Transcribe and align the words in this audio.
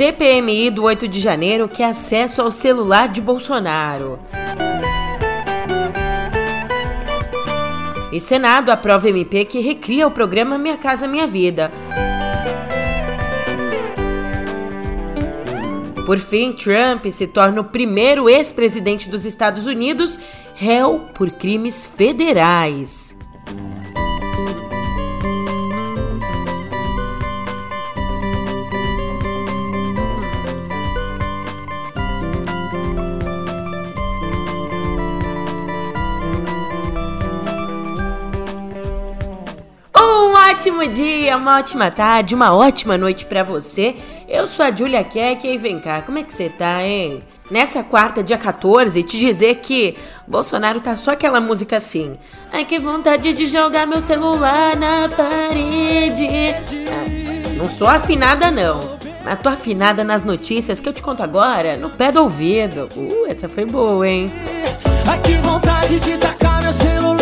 CPMI 0.00 0.70
do 0.70 0.84
8 0.84 1.06
de 1.06 1.20
janeiro 1.20 1.68
quer 1.68 1.84
acesso 1.84 2.40
ao 2.40 2.50
celular 2.50 3.06
de 3.06 3.20
Bolsonaro. 3.20 4.18
E 8.10 8.18
Senado 8.18 8.70
aprova 8.70 9.10
MP 9.10 9.44
que 9.44 9.60
recria 9.60 10.06
o 10.06 10.10
programa 10.10 10.56
Minha 10.56 10.78
Casa 10.78 11.06
Minha 11.06 11.26
Vida. 11.26 11.70
Por 16.06 16.18
fim, 16.18 16.54
Trump 16.54 17.04
se 17.12 17.26
torna 17.26 17.60
o 17.60 17.64
primeiro 17.64 18.26
ex-presidente 18.26 19.06
dos 19.06 19.26
Estados 19.26 19.66
Unidos 19.66 20.18
réu 20.54 21.08
por 21.12 21.30
crimes 21.30 21.84
federais. 21.84 23.19
Ótimo 40.60 40.86
dia, 40.86 41.38
uma 41.38 41.56
ótima 41.56 41.90
tarde, 41.90 42.34
uma 42.34 42.54
ótima 42.54 42.98
noite 42.98 43.24
para 43.24 43.42
você. 43.42 43.96
Eu 44.28 44.46
sou 44.46 44.62
a 44.62 44.70
Julia 44.70 45.02
Keck 45.02 45.48
e 45.48 45.56
vem 45.56 45.80
cá, 45.80 46.02
como 46.02 46.18
é 46.18 46.22
que 46.22 46.34
você 46.34 46.50
tá, 46.50 46.84
hein? 46.84 47.24
Nessa 47.50 47.82
quarta, 47.82 48.22
dia 48.22 48.36
14, 48.36 49.02
te 49.02 49.18
dizer 49.18 49.54
que 49.54 49.96
Bolsonaro 50.28 50.78
tá 50.78 50.98
só 50.98 51.12
aquela 51.12 51.40
música 51.40 51.78
assim. 51.78 52.12
Ai, 52.52 52.66
que 52.66 52.78
vontade 52.78 53.32
de 53.32 53.46
jogar 53.46 53.86
meu 53.86 54.02
celular 54.02 54.76
na 54.76 55.08
parede. 55.08 56.28
Ah, 56.90 57.56
não 57.56 57.70
sou 57.70 57.88
afinada, 57.88 58.50
não. 58.50 58.80
Mas 59.24 59.40
tô 59.40 59.48
afinada 59.48 60.04
nas 60.04 60.24
notícias 60.24 60.78
que 60.78 60.90
eu 60.90 60.92
te 60.92 61.00
conto 61.00 61.22
agora, 61.22 61.78
no 61.78 61.88
pé 61.88 62.12
do 62.12 62.20
ouvido. 62.20 62.86
Uh, 62.94 63.24
essa 63.30 63.48
foi 63.48 63.64
boa, 63.64 64.06
hein? 64.06 64.30
Ai, 65.06 65.18
que 65.22 65.36
vontade 65.36 65.98
de 66.00 66.18
tacar 66.18 66.62
meu 66.62 66.72
celular 66.74 67.19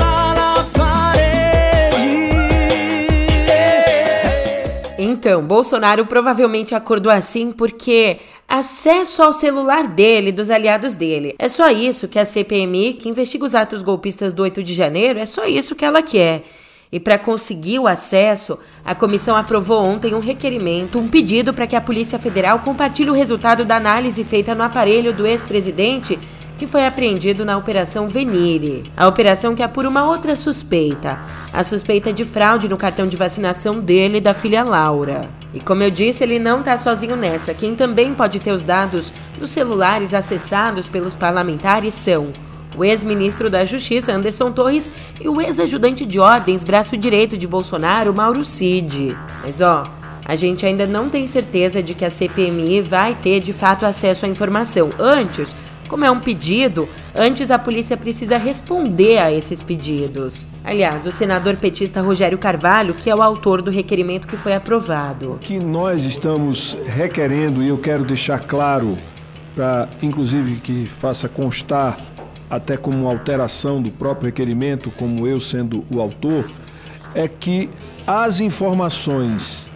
Então, 5.28 5.44
Bolsonaro 5.44 6.06
provavelmente 6.06 6.74
acordou 6.74 7.12
assim 7.12 7.52
porque 7.52 8.16
acesso 8.48 9.22
ao 9.22 9.30
celular 9.30 9.86
dele, 9.86 10.32
dos 10.32 10.48
aliados 10.48 10.94
dele. 10.94 11.34
É 11.38 11.48
só 11.50 11.70
isso 11.70 12.08
que 12.08 12.18
a 12.18 12.24
CPMI, 12.24 12.94
que 12.94 13.10
investiga 13.10 13.44
os 13.44 13.54
atos 13.54 13.82
golpistas 13.82 14.32
do 14.32 14.42
8 14.42 14.62
de 14.62 14.72
janeiro, 14.72 15.18
é 15.18 15.26
só 15.26 15.44
isso 15.44 15.76
que 15.76 15.84
ela 15.84 16.00
quer. 16.00 16.44
E 16.90 16.98
para 16.98 17.18
conseguir 17.18 17.78
o 17.78 17.86
acesso, 17.86 18.58
a 18.82 18.94
comissão 18.94 19.36
aprovou 19.36 19.86
ontem 19.86 20.14
um 20.14 20.18
requerimento, 20.18 20.98
um 20.98 21.08
pedido 21.08 21.52
para 21.52 21.66
que 21.66 21.76
a 21.76 21.80
Polícia 21.82 22.18
Federal 22.18 22.60
compartilhe 22.60 23.10
o 23.10 23.14
resultado 23.14 23.66
da 23.66 23.76
análise 23.76 24.24
feita 24.24 24.54
no 24.54 24.62
aparelho 24.62 25.12
do 25.12 25.26
ex-presidente 25.26 26.18
que 26.58 26.66
foi 26.66 26.84
apreendido 26.84 27.44
na 27.44 27.56
Operação 27.56 28.08
Venire. 28.08 28.82
A 28.96 29.06
operação 29.06 29.54
que 29.54 29.62
apura 29.62 29.88
uma 29.88 30.04
outra 30.04 30.34
suspeita, 30.34 31.16
a 31.52 31.62
suspeita 31.62 32.12
de 32.12 32.24
fraude 32.24 32.68
no 32.68 32.76
cartão 32.76 33.06
de 33.06 33.16
vacinação 33.16 33.78
dele 33.78 34.18
e 34.18 34.20
da 34.20 34.34
filha 34.34 34.64
Laura. 34.64 35.20
E 35.54 35.60
como 35.60 35.84
eu 35.84 35.90
disse, 35.90 36.24
ele 36.24 36.38
não 36.40 36.58
está 36.58 36.76
sozinho 36.76 37.14
nessa. 37.16 37.54
Quem 37.54 37.76
também 37.76 38.12
pode 38.12 38.40
ter 38.40 38.50
os 38.50 38.64
dados 38.64 39.12
dos 39.38 39.50
celulares 39.50 40.12
acessados 40.12 40.88
pelos 40.88 41.14
parlamentares 41.14 41.94
são 41.94 42.32
o 42.76 42.84
ex-ministro 42.84 43.48
da 43.48 43.64
Justiça, 43.64 44.12
Anderson 44.12 44.52
Torres, 44.52 44.92
e 45.20 45.28
o 45.28 45.40
ex-ajudante 45.40 46.04
de 46.04 46.18
ordens, 46.18 46.64
braço 46.64 46.96
direito 46.96 47.36
de 47.36 47.46
Bolsonaro, 47.46 48.14
Mauro 48.14 48.44
Cid. 48.44 49.16
Mas 49.42 49.60
ó, 49.60 49.84
a 50.24 50.34
gente 50.34 50.66
ainda 50.66 50.86
não 50.86 51.08
tem 51.08 51.26
certeza 51.26 51.82
de 51.82 51.94
que 51.94 52.04
a 52.04 52.10
CPMI 52.10 52.82
vai 52.82 53.14
ter 53.14 53.40
de 53.40 53.52
fato 53.52 53.86
acesso 53.86 54.26
à 54.26 54.28
informação. 54.28 54.90
Antes, 54.98 55.56
como 55.88 56.04
é 56.04 56.10
um 56.10 56.20
pedido, 56.20 56.88
antes 57.14 57.50
a 57.50 57.58
polícia 57.58 57.96
precisa 57.96 58.36
responder 58.36 59.18
a 59.18 59.32
esses 59.32 59.62
pedidos. 59.62 60.46
Aliás, 60.62 61.06
o 61.06 61.10
senador 61.10 61.56
petista 61.56 62.00
Rogério 62.00 62.38
Carvalho, 62.38 62.94
que 62.94 63.08
é 63.10 63.14
o 63.14 63.22
autor 63.22 63.62
do 63.62 63.70
requerimento 63.70 64.28
que 64.28 64.36
foi 64.36 64.54
aprovado. 64.54 65.32
O 65.32 65.38
que 65.38 65.58
nós 65.58 66.04
estamos 66.04 66.76
requerendo, 66.86 67.62
e 67.62 67.68
eu 67.68 67.78
quero 67.78 68.04
deixar 68.04 68.40
claro, 68.40 68.96
para 69.54 69.88
inclusive 70.02 70.60
que 70.60 70.86
faça 70.86 71.28
constar 71.28 71.96
até 72.50 72.76
como 72.76 73.08
alteração 73.08 73.82
do 73.82 73.90
próprio 73.90 74.26
requerimento, 74.26 74.90
como 74.92 75.26
eu 75.26 75.40
sendo 75.40 75.84
o 75.94 76.00
autor, 76.00 76.46
é 77.14 77.26
que 77.26 77.68
as 78.06 78.40
informações 78.40 79.66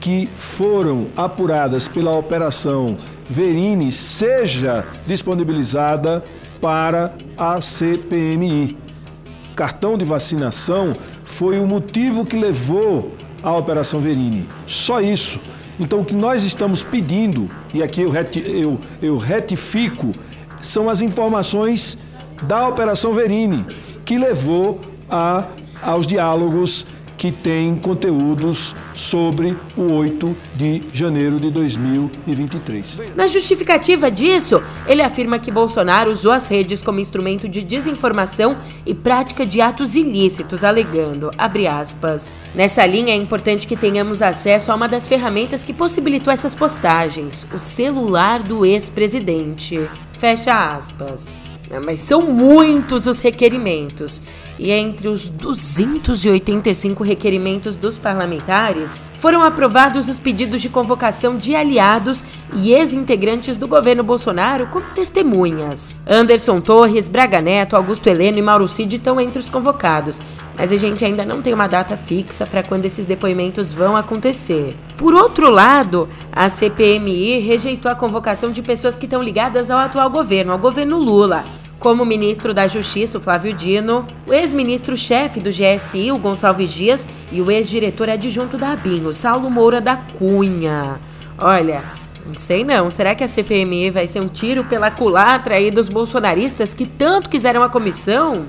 que 0.00 0.28
foram 0.36 1.06
apuradas 1.16 1.88
pela 1.88 2.16
operação 2.16 2.96
Verini 3.28 3.90
seja 3.90 4.84
disponibilizada 5.06 6.22
para 6.60 7.14
a 7.36 7.60
CPMI. 7.60 8.76
Cartão 9.56 9.96
de 9.96 10.04
vacinação 10.04 10.94
foi 11.24 11.58
o 11.58 11.66
motivo 11.66 12.24
que 12.24 12.36
levou 12.36 13.14
à 13.42 13.54
Operação 13.54 14.00
Verini. 14.00 14.48
Só 14.66 15.00
isso. 15.00 15.38
Então, 15.78 16.00
o 16.00 16.04
que 16.04 16.14
nós 16.14 16.44
estamos 16.44 16.84
pedindo, 16.84 17.50
e 17.72 17.82
aqui 17.82 18.02
eu, 18.02 18.12
eu, 18.46 18.78
eu 19.02 19.16
retifico, 19.16 20.12
são 20.62 20.88
as 20.88 21.00
informações 21.00 21.98
da 22.44 22.68
Operação 22.68 23.12
Verini, 23.12 23.64
que 24.04 24.16
levou 24.16 24.80
a, 25.10 25.44
aos 25.82 26.06
diálogos 26.06 26.86
que 27.24 27.32
tem 27.32 27.74
conteúdos 27.74 28.76
sobre 28.94 29.56
o 29.74 29.90
8 29.94 30.36
de 30.54 30.82
janeiro 30.92 31.40
de 31.40 31.50
2023. 31.50 32.98
Na 33.16 33.26
justificativa 33.26 34.10
disso, 34.10 34.62
ele 34.86 35.00
afirma 35.00 35.38
que 35.38 35.50
Bolsonaro 35.50 36.12
usou 36.12 36.32
as 36.32 36.48
redes 36.48 36.82
como 36.82 37.00
instrumento 37.00 37.48
de 37.48 37.62
desinformação 37.62 38.58
e 38.84 38.92
prática 38.92 39.46
de 39.46 39.62
atos 39.62 39.94
ilícitos, 39.94 40.62
alegando, 40.62 41.30
aspas. 41.38 42.42
Nessa 42.54 42.84
linha 42.84 43.14
é 43.14 43.16
importante 43.16 43.66
que 43.66 43.74
tenhamos 43.74 44.20
acesso 44.20 44.70
a 44.70 44.74
uma 44.74 44.86
das 44.86 45.08
ferramentas 45.08 45.64
que 45.64 45.72
possibilitou 45.72 46.30
essas 46.30 46.54
postagens, 46.54 47.46
o 47.54 47.58
celular 47.58 48.42
do 48.42 48.66
ex-presidente. 48.66 49.80
Fecha 50.18 50.76
aspas. 50.76 51.42
Mas 51.86 52.00
são 52.00 52.20
muitos 52.20 53.06
os 53.06 53.18
requerimentos 53.20 54.22
e 54.58 54.70
entre 54.70 55.08
os 55.08 55.28
285 55.28 57.02
requerimentos 57.02 57.76
dos 57.76 57.98
parlamentares, 57.98 59.06
foram 59.18 59.42
aprovados 59.42 60.08
os 60.08 60.18
pedidos 60.18 60.60
de 60.60 60.68
convocação 60.68 61.36
de 61.36 61.54
aliados 61.54 62.24
e 62.54 62.72
ex-integrantes 62.72 63.56
do 63.56 63.66
governo 63.66 64.02
Bolsonaro 64.02 64.66
como 64.68 64.86
testemunhas. 64.94 66.00
Anderson 66.08 66.60
Torres, 66.60 67.08
Braga 67.08 67.40
Neto, 67.40 67.76
Augusto 67.76 68.06
Heleno 68.06 68.38
e 68.38 68.42
Mauro 68.42 68.68
Cid 68.68 68.96
estão 68.96 69.20
entre 69.20 69.38
os 69.38 69.48
convocados, 69.48 70.20
mas 70.56 70.70
a 70.70 70.76
gente 70.76 71.04
ainda 71.04 71.24
não 71.24 71.42
tem 71.42 71.52
uma 71.52 71.66
data 71.66 71.96
fixa 71.96 72.46
para 72.46 72.62
quando 72.62 72.84
esses 72.84 73.06
depoimentos 73.06 73.72
vão 73.72 73.96
acontecer. 73.96 74.76
Por 74.96 75.12
outro 75.14 75.50
lado, 75.50 76.08
a 76.30 76.48
CPMI 76.48 77.40
rejeitou 77.40 77.90
a 77.90 77.96
convocação 77.96 78.52
de 78.52 78.62
pessoas 78.62 78.94
que 78.94 79.06
estão 79.06 79.20
ligadas 79.20 79.70
ao 79.70 79.78
atual 79.78 80.08
governo, 80.10 80.52
ao 80.52 80.58
governo 80.58 80.96
Lula 80.98 81.44
como 81.84 82.02
o 82.02 82.06
ministro 82.06 82.54
da 82.54 82.66
Justiça, 82.66 83.18
o 83.18 83.20
Flávio 83.20 83.52
Dino, 83.52 84.06
o 84.26 84.32
ex-ministro-chefe 84.32 85.38
do 85.38 85.50
GSI, 85.50 86.10
o 86.12 86.16
Gonçalves 86.16 86.72
Dias, 86.72 87.06
e 87.30 87.42
o 87.42 87.50
ex-diretor 87.50 88.08
adjunto 88.08 88.56
da 88.56 88.72
ABIN, 88.72 89.04
o 89.04 89.12
Saulo 89.12 89.50
Moura 89.50 89.82
da 89.82 89.94
Cunha. 89.94 90.98
Olha, 91.36 91.82
não 92.24 92.32
sei 92.38 92.64
não, 92.64 92.88
será 92.88 93.14
que 93.14 93.22
a 93.22 93.28
CPMI 93.28 93.90
vai 93.90 94.06
ser 94.06 94.22
um 94.22 94.28
tiro 94.28 94.64
pela 94.64 94.90
culatra 94.90 95.56
aí 95.56 95.70
dos 95.70 95.90
bolsonaristas 95.90 96.72
que 96.72 96.86
tanto 96.86 97.28
quiseram 97.28 97.62
a 97.62 97.68
comissão? 97.68 98.46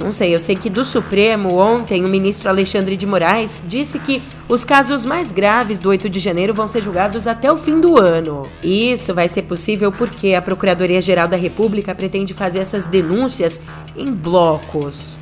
Não 0.00 0.10
sei, 0.10 0.34
eu 0.34 0.38
sei 0.38 0.56
que 0.56 0.70
do 0.70 0.82
Supremo, 0.82 1.56
ontem, 1.56 2.02
o 2.02 2.08
ministro 2.08 2.48
Alexandre 2.48 2.96
de 2.96 3.06
Moraes 3.06 3.62
disse 3.68 3.98
que 3.98 4.22
os 4.48 4.64
casos 4.64 5.04
mais 5.04 5.30
graves 5.30 5.78
do 5.78 5.90
8 5.90 6.08
de 6.08 6.18
janeiro 6.18 6.54
vão 6.54 6.66
ser 6.66 6.82
julgados 6.82 7.26
até 7.26 7.52
o 7.52 7.56
fim 7.58 7.78
do 7.78 8.00
ano. 8.00 8.48
Isso 8.64 9.12
vai 9.12 9.28
ser 9.28 9.42
possível 9.42 9.92
porque 9.92 10.32
a 10.32 10.40
Procuradoria-Geral 10.40 11.28
da 11.28 11.36
República 11.36 11.94
pretende 11.94 12.32
fazer 12.32 12.60
essas 12.60 12.86
denúncias 12.86 13.60
em 13.94 14.10
blocos. 14.10 15.19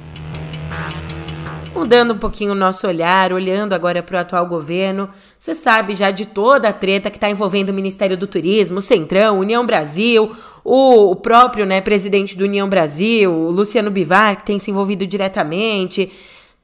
Mudando 1.78 2.12
um 2.14 2.19
pouquinho 2.19 2.50
o 2.50 2.56
nosso 2.56 2.88
olhar, 2.88 3.32
olhando 3.32 3.72
agora 3.72 4.02
para 4.02 4.16
o 4.16 4.20
atual 4.20 4.46
governo, 4.46 5.08
você 5.38 5.54
sabe 5.54 5.94
já 5.94 6.10
de 6.10 6.26
toda 6.26 6.69
a 6.69 6.72
treta 6.72 7.08
que 7.08 7.16
está 7.16 7.30
envolvendo 7.30 7.70
o 7.70 7.72
Ministério 7.72 8.16
do 8.16 8.26
Turismo, 8.26 8.82
Centrão, 8.82 9.38
União 9.38 9.64
Brasil, 9.64 10.34
o, 10.64 11.14
próprio 11.14 11.64
né, 11.64 11.80
presidente 11.80 12.36
do 12.36 12.42
União 12.42 12.69
Brasil, 12.69 13.32
Luciano 13.32 13.92
Bivar, 13.92 14.38
que 14.38 14.46
tem 14.46 14.58
se 14.58 14.72
envolvido 14.72 15.06
diretamente. 15.06 16.10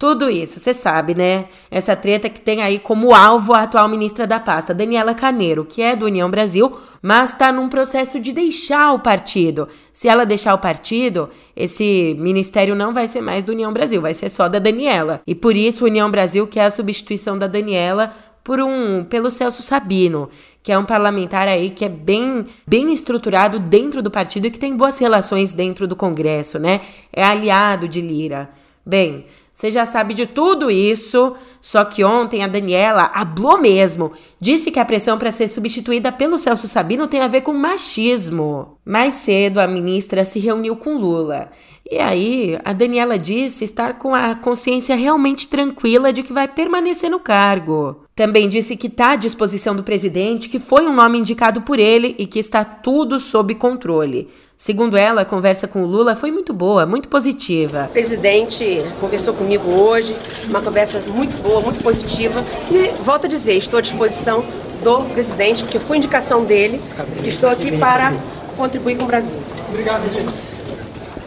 Tudo 0.05 0.29
isso, 0.29 0.61
você 0.61 0.75
sabe, 0.75 1.15
né? 1.15 1.47
Essa 1.71 1.97
treta 1.97 2.29
que 2.29 2.39
tem 2.39 2.61
aí 2.61 2.79
como 2.79 3.15
alvo 3.15 3.55
a 3.55 3.63
atual 3.63 3.89
ministra 3.89 4.27
da 4.27 4.39
pasta, 4.39 4.75
Daniela 4.75 5.15
Caneiro, 5.15 5.65
que 5.65 5.81
é 5.81 5.97
do 5.97 6.05
União 6.05 6.31
Brasil, 6.31 6.77
mas 7.01 7.31
está 7.31 7.51
num 7.51 7.71
processo 7.71 8.21
de 8.21 8.31
deixar 8.31 8.93
o 8.93 8.99
partido. 8.99 9.67
Se 9.95 10.07
ela 10.07 10.27
deixar 10.27 10.53
o 10.53 10.59
partido, 10.59 11.31
esse 11.57 12.15
ministério 12.19 12.75
não 12.75 12.93
vai 12.93 13.09
ser 13.09 13.23
mais 13.23 13.45
do 13.45 13.53
União 13.53 13.73
Brasil, 13.73 14.03
vai 14.03 14.13
ser 14.13 14.29
só 14.29 14.47
da 14.47 14.59
Daniela. 14.59 15.23
E 15.27 15.35
por 15.35 15.57
isso, 15.57 15.87
União 15.87 16.11
Brasil 16.11 16.47
quer 16.47 16.67
a 16.67 16.71
substituição 16.71 17.39
da 17.39 17.47
Daniela 17.47 18.15
por 18.45 18.61
um 18.61 19.05
pelo 19.05 19.31
Celso 19.31 19.63
Sabino, 19.63 20.29
que 20.63 20.71
é 20.71 20.77
um 20.77 20.85
parlamentar 20.85 21.49
aí 21.49 21.71
que 21.71 21.83
é 21.83 21.89
bem 21.89 22.45
bem 22.67 22.93
estruturado 22.93 23.59
dentro 23.59 24.03
do 24.03 24.11
partido 24.11 24.49
e 24.49 24.51
que 24.51 24.59
tem 24.59 24.77
boas 24.77 24.99
relações 24.99 25.55
dentro 25.55 25.89
do 25.89 25.97
Congresso, 25.97 26.59
né? 26.59 26.83
É 27.11 27.25
aliado 27.25 27.89
de 27.89 28.03
Lira. 28.03 28.51
Bem, 28.85 29.25
você 29.55 29.71
já 29.71 29.87
sabe 29.87 30.15
de 30.15 30.27
tudo 30.27 30.69
isso, 30.69 31.35
só 31.61 31.85
que 31.85 32.03
ontem 32.03 32.43
a 32.43 32.49
Daniela 32.49 33.09
hablou 33.15 33.61
mesmo. 33.61 34.11
Disse 34.41 34.73
que 34.73 34.81
a 34.81 34.85
pressão 34.85 35.17
para 35.17 35.31
ser 35.31 35.47
substituída 35.47 36.11
pelo 36.11 36.41
Celso 36.41 36.67
Sabino 36.67 37.07
tem 37.07 37.21
a 37.21 37.29
ver 37.29 37.43
com 37.43 37.53
machismo. 37.53 38.77
Mais 38.85 39.15
cedo, 39.15 39.61
a 39.61 39.69
ministra 39.69 40.25
se 40.25 40.41
reuniu 40.41 40.75
com 40.75 40.99
Lula. 40.99 41.51
E 41.89 41.99
aí, 41.99 42.59
a 42.65 42.73
Daniela 42.73 43.17
disse 43.17 43.63
estar 43.63 43.99
com 43.99 44.13
a 44.13 44.35
consciência 44.35 44.97
realmente 44.97 45.47
tranquila 45.47 46.13
de 46.13 46.25
que 46.25 46.33
vai 46.33 46.49
permanecer 46.49 47.09
no 47.09 47.21
cargo. 47.21 48.05
Também 48.17 48.49
disse 48.49 48.77
que 48.77 48.89
está 48.89 49.13
à 49.13 49.17
disposição 49.17 49.77
do 49.77 49.85
presidente, 49.85 50.49
que 50.49 50.59
foi 50.59 50.87
um 50.87 50.95
nome 50.95 51.19
indicado 51.19 51.63
por 51.63 51.79
ele 51.79 52.17
e 52.19 52.27
que 52.27 52.39
está 52.41 52.65
tudo 52.65 53.21
sob 53.21 53.55
controle. 53.55 54.29
Segundo 54.57 54.97
ela, 54.97 55.23
a 55.23 55.25
conversa 55.25 55.67
com 55.67 55.83
o 55.83 55.87
Lula 55.87 56.15
foi 56.15 56.31
muito 56.31 56.53
boa, 56.53 56.87
muito 56.87 57.09
positiva. 57.09 57.87
O 57.91 57.93
presidente 57.93 58.85
conversou 59.01 59.35
comigo 59.35 59.69
hoje, 59.69 60.17
uma 60.49 60.63
conversa 60.63 61.03
muito 61.09 61.37
boa, 61.43 61.61
muito 61.61 61.83
positiva. 61.83 62.43
E 62.71 63.03
volto 63.03 63.27
a 63.27 63.29
dizer, 63.29 63.55
estou 63.55 63.79
à 63.79 63.83
disposição 63.83 64.45
do 64.83 65.01
presidente, 65.13 65.65
porque 65.65 65.79
foi 65.79 65.97
indicação 65.97 66.45
dele. 66.45 66.81
Estou 67.25 67.51
aqui 67.51 67.77
para 67.77 68.13
contribuir 68.57 68.97
com 68.97 69.05
o 69.05 69.07
Brasil. 69.07 69.39
Obrigado, 69.69 70.09
gente. 70.13 70.55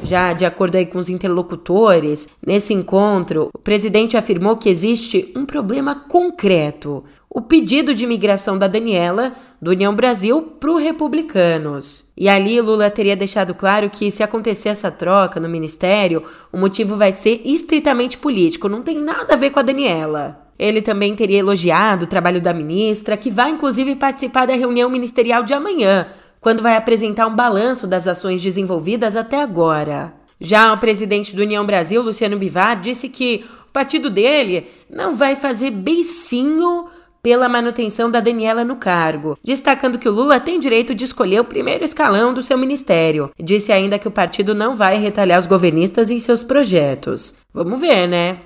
Já 0.03 0.31
de 0.31 0.45
acordo 0.45 0.77
aí 0.77 0.85
com 0.85 0.99
os 0.99 1.09
interlocutores, 1.09 2.29
nesse 2.45 2.73
encontro, 2.73 3.49
o 3.53 3.59
presidente 3.59 4.15
afirmou 4.15 4.55
que 4.55 4.69
existe 4.69 5.33
um 5.35 5.45
problema 5.45 5.95
concreto: 5.95 7.03
o 7.29 7.41
pedido 7.41 7.93
de 7.93 8.03
imigração 8.03 8.57
da 8.57 8.67
Daniela 8.67 9.33
do 9.61 9.71
União 9.71 9.93
Brasil 9.93 10.41
para 10.59 10.71
os 10.71 10.81
republicanos. 10.81 12.05
E 12.15 12.29
ali 12.29 12.59
Lula 12.61 12.89
teria 12.89 13.15
deixado 13.15 13.53
claro 13.53 13.89
que 13.89 14.11
se 14.11 14.23
acontecer 14.23 14.69
essa 14.69 14.91
troca 14.91 15.39
no 15.39 15.49
ministério, 15.49 16.23
o 16.51 16.57
motivo 16.57 16.95
vai 16.95 17.11
ser 17.11 17.41
estritamente 17.43 18.17
político, 18.17 18.69
não 18.69 18.81
tem 18.81 18.97
nada 18.99 19.33
a 19.33 19.37
ver 19.37 19.49
com 19.49 19.59
a 19.59 19.63
Daniela. 19.63 20.47
Ele 20.57 20.81
também 20.81 21.15
teria 21.15 21.39
elogiado 21.39 22.05
o 22.05 22.07
trabalho 22.07 22.41
da 22.41 22.53
ministra, 22.53 23.17
que 23.17 23.29
vai 23.29 23.51
inclusive 23.51 23.95
participar 23.95 24.47
da 24.47 24.55
reunião 24.55 24.89
ministerial 24.89 25.43
de 25.43 25.53
amanhã, 25.53 26.07
quando 26.41 26.63
vai 26.63 26.75
apresentar 26.75 27.27
um 27.27 27.35
balanço 27.35 27.85
das 27.85 28.07
ações 28.07 28.41
desenvolvidas 28.41 29.15
até 29.15 29.41
agora. 29.41 30.13
Já 30.39 30.71
o 30.71 30.77
presidente 30.77 31.35
do 31.35 31.41
União 31.41 31.65
Brasil, 31.65 32.01
Luciano 32.01 32.37
Bivar, 32.37 32.79
disse 32.79 33.09
que 33.09 33.45
o 33.69 33.71
partido 33.71 34.09
dele 34.09 34.67
não 34.89 35.15
vai 35.15 35.35
fazer 35.35 35.71
beicinho 35.71 36.85
pela 37.27 37.49
manutenção 37.49 38.09
da 38.09 38.21
Daniela 38.21 38.63
no 38.63 38.77
cargo, 38.77 39.37
destacando 39.43 39.99
que 39.99 40.07
o 40.07 40.13
Lula 40.13 40.39
tem 40.39 40.61
direito 40.61 40.95
de 40.95 41.03
escolher 41.03 41.41
o 41.41 41.43
primeiro 41.43 41.83
escalão 41.83 42.33
do 42.33 42.41
seu 42.41 42.57
ministério. 42.57 43.29
Disse 43.37 43.69
ainda 43.69 43.99
que 43.99 44.07
o 44.07 44.11
partido 44.11 44.55
não 44.55 44.77
vai 44.77 44.97
retalhar 44.97 45.37
os 45.37 45.45
governistas 45.45 46.09
em 46.09 46.21
seus 46.21 46.41
projetos. 46.41 47.35
Vamos 47.53 47.81
ver, 47.81 48.07
né? 48.07 48.37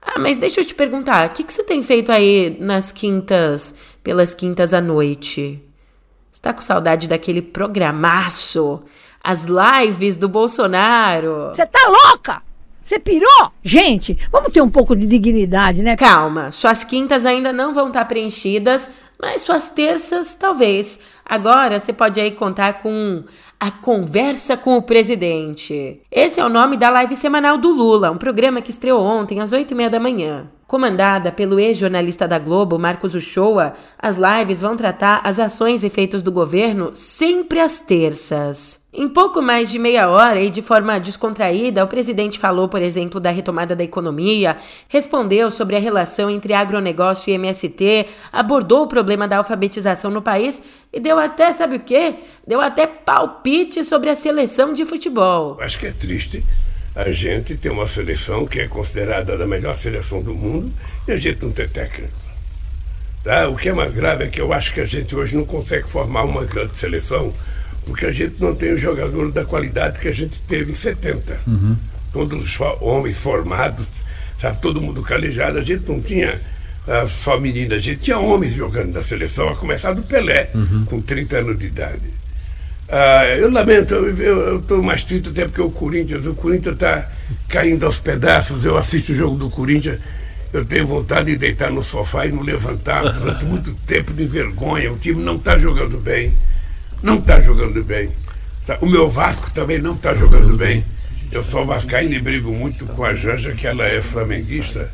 Ah, 0.00 0.20
mas 0.20 0.38
deixa 0.38 0.60
eu 0.60 0.64
te 0.64 0.72
perguntar, 0.72 1.26
o 1.26 1.32
que, 1.32 1.42
que 1.42 1.52
você 1.52 1.64
tem 1.64 1.82
feito 1.82 2.12
aí 2.12 2.56
nas 2.60 2.92
quintas, 2.92 3.74
pelas 4.04 4.34
quintas 4.34 4.72
à 4.72 4.80
noite? 4.80 5.60
Está 6.30 6.52
com 6.52 6.62
saudade 6.62 7.08
daquele 7.08 7.42
programaço? 7.42 8.84
As 9.20 9.46
lives 9.46 10.16
do 10.16 10.28
Bolsonaro? 10.28 11.48
Você 11.52 11.66
tá 11.66 11.88
louca? 11.88 12.40
Você 12.90 12.98
pirou? 12.98 13.52
Gente, 13.62 14.18
vamos 14.32 14.50
ter 14.50 14.60
um 14.60 14.68
pouco 14.68 14.96
de 14.96 15.06
dignidade, 15.06 15.80
né? 15.80 15.94
Calma, 15.94 16.50
suas 16.50 16.82
quintas 16.82 17.24
ainda 17.24 17.52
não 17.52 17.72
vão 17.72 17.86
estar 17.86 18.04
preenchidas, 18.06 18.90
mas 19.22 19.42
suas 19.42 19.70
terças 19.70 20.34
talvez. 20.34 20.98
Agora 21.24 21.78
você 21.78 21.92
pode 21.92 22.20
aí 22.20 22.32
contar 22.32 22.82
com 22.82 23.22
a 23.60 23.70
Conversa 23.70 24.56
com 24.56 24.76
o 24.76 24.82
Presidente. 24.82 26.00
Esse 26.10 26.40
é 26.40 26.44
o 26.44 26.48
nome 26.48 26.76
da 26.76 26.90
live 26.90 27.14
semanal 27.14 27.56
do 27.56 27.70
Lula, 27.70 28.10
um 28.10 28.18
programa 28.18 28.60
que 28.60 28.70
estreou 28.70 29.00
ontem 29.00 29.38
às 29.38 29.52
oito 29.52 29.70
e 29.70 29.76
meia 29.76 29.88
da 29.88 30.00
manhã. 30.00 30.50
Comandada 30.70 31.32
pelo 31.32 31.58
ex-jornalista 31.58 32.28
da 32.28 32.38
Globo, 32.38 32.78
Marcos 32.78 33.12
Uchoa, 33.16 33.74
as 33.98 34.16
lives 34.16 34.60
vão 34.60 34.76
tratar 34.76 35.20
as 35.24 35.40
ações 35.40 35.82
e 35.82 35.90
feitos 35.90 36.22
do 36.22 36.30
governo 36.30 36.92
sempre 36.94 37.58
às 37.58 37.80
terças. 37.80 38.80
Em 38.94 39.08
pouco 39.08 39.42
mais 39.42 39.68
de 39.68 39.80
meia 39.80 40.08
hora 40.08 40.40
e 40.40 40.48
de 40.48 40.62
forma 40.62 41.00
descontraída, 41.00 41.82
o 41.82 41.88
presidente 41.88 42.38
falou, 42.38 42.68
por 42.68 42.80
exemplo, 42.80 43.18
da 43.18 43.30
retomada 43.30 43.74
da 43.74 43.82
economia, 43.82 44.56
respondeu 44.86 45.50
sobre 45.50 45.74
a 45.74 45.80
relação 45.80 46.30
entre 46.30 46.54
agronegócio 46.54 47.32
e 47.32 47.34
MST, 47.34 48.06
abordou 48.32 48.84
o 48.84 48.86
problema 48.86 49.26
da 49.26 49.38
alfabetização 49.38 50.08
no 50.08 50.22
país 50.22 50.62
e 50.92 51.00
deu 51.00 51.18
até, 51.18 51.50
sabe 51.50 51.78
o 51.78 51.80
quê? 51.80 52.14
Deu 52.46 52.60
até 52.60 52.86
palpite 52.86 53.82
sobre 53.82 54.08
a 54.08 54.14
seleção 54.14 54.72
de 54.72 54.84
futebol. 54.84 55.58
Acho 55.60 55.80
que 55.80 55.86
é 55.86 55.90
triste 55.90 56.44
a 56.94 57.10
gente 57.12 57.56
tem 57.56 57.70
uma 57.70 57.86
seleção 57.86 58.46
que 58.46 58.60
é 58.60 58.66
considerada 58.66 59.34
a 59.34 59.46
melhor 59.46 59.76
seleção 59.76 60.22
do 60.22 60.34
mundo 60.34 60.72
e 61.06 61.12
a 61.12 61.16
gente 61.16 61.42
não 61.42 61.52
tem 61.52 61.68
técnico. 61.68 62.12
Tá? 63.22 63.48
O 63.48 63.56
que 63.56 63.68
é 63.68 63.72
mais 63.72 63.92
grave 63.92 64.24
é 64.24 64.28
que 64.28 64.40
eu 64.40 64.52
acho 64.52 64.72
que 64.72 64.80
a 64.80 64.86
gente 64.86 65.14
hoje 65.14 65.36
não 65.36 65.44
consegue 65.44 65.88
formar 65.88 66.24
uma 66.24 66.44
grande 66.44 66.76
seleção 66.76 67.32
porque 67.84 68.06
a 68.06 68.12
gente 68.12 68.40
não 68.40 68.54
tem 68.54 68.72
o 68.72 68.78
jogador 68.78 69.30
da 69.32 69.44
qualidade 69.44 70.00
que 70.00 70.08
a 70.08 70.12
gente 70.12 70.40
teve 70.42 70.72
em 70.72 70.74
70. 70.74 71.40
Uhum. 71.46 71.76
Todos 72.12 72.44
os 72.44 72.60
homens 72.80 73.18
formados, 73.18 73.86
sabe, 74.38 74.60
todo 74.60 74.80
mundo 74.80 75.02
calejado. 75.02 75.58
A 75.58 75.62
gente 75.62 75.88
não 75.88 76.00
tinha 76.00 76.40
uh, 76.86 77.08
só 77.08 77.38
meninas, 77.38 77.78
a 77.78 77.82
gente 77.82 78.00
tinha 78.00 78.18
homens 78.18 78.52
jogando 78.52 78.92
na 78.92 79.02
seleção, 79.02 79.48
a 79.48 79.56
começar 79.56 79.92
do 79.92 80.02
Pelé, 80.02 80.50
uhum. 80.54 80.84
com 80.84 81.00
30 81.00 81.38
anos 81.38 81.58
de 81.58 81.66
idade. 81.66 82.19
Ah, 82.92 83.24
eu 83.24 83.50
lamento, 83.50 83.94
eu 83.94 84.58
estou 84.58 84.82
mais 84.82 85.04
triste 85.04 85.28
até 85.28 85.44
porque 85.44 85.60
o 85.60 85.70
Corinthians, 85.70 86.26
o 86.26 86.34
Corinthians 86.34 86.74
está 86.74 87.08
caindo 87.48 87.86
aos 87.86 88.00
pedaços. 88.00 88.64
Eu 88.64 88.76
assisto 88.76 89.12
o 89.12 89.14
jogo 89.14 89.36
do 89.36 89.48
Corinthians, 89.48 90.00
eu 90.52 90.64
tenho 90.64 90.88
vontade 90.88 91.30
de 91.30 91.36
deitar 91.36 91.70
no 91.70 91.84
sofá 91.84 92.26
e 92.26 92.32
não 92.32 92.42
levantar 92.42 93.12
durante 93.12 93.44
muito 93.46 93.72
tempo 93.86 94.12
de 94.12 94.24
vergonha. 94.24 94.92
O 94.92 94.96
time 94.96 95.22
não 95.22 95.36
está 95.36 95.56
jogando 95.56 95.98
bem, 95.98 96.34
não 97.00 97.18
está 97.18 97.38
jogando 97.38 97.84
bem. 97.84 98.10
Tá, 98.66 98.76
o 98.80 98.86
meu 98.86 99.08
Vasco 99.08 99.50
também 99.52 99.78
não 99.78 99.94
está 99.94 100.12
jogando 100.12 100.56
bem. 100.56 100.84
Eu 101.30 101.44
sou 101.44 101.64
vascaíno 101.64 102.14
e 102.14 102.20
brigo 102.20 102.52
muito 102.52 102.84
com 102.86 103.04
a 103.04 103.14
Janja, 103.14 103.52
que 103.52 103.64
ela 103.64 103.86
é 103.86 104.02
flamenguista, 104.02 104.90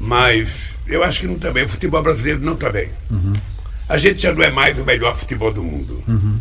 mas 0.00 0.74
eu 0.88 1.04
acho 1.04 1.20
que 1.20 1.26
não 1.28 1.36
está 1.36 1.52
bem. 1.52 1.62
O 1.62 1.68
futebol 1.68 2.02
brasileiro 2.02 2.40
não 2.40 2.54
está 2.54 2.68
bem. 2.68 2.88
Uhum. 3.08 3.34
A 3.88 3.96
gente 3.96 4.22
já 4.22 4.32
não 4.32 4.42
é 4.42 4.50
mais 4.50 4.76
o 4.76 4.84
melhor 4.84 5.16
futebol 5.16 5.52
do 5.52 5.62
mundo. 5.62 6.02
Uhum. 6.08 6.36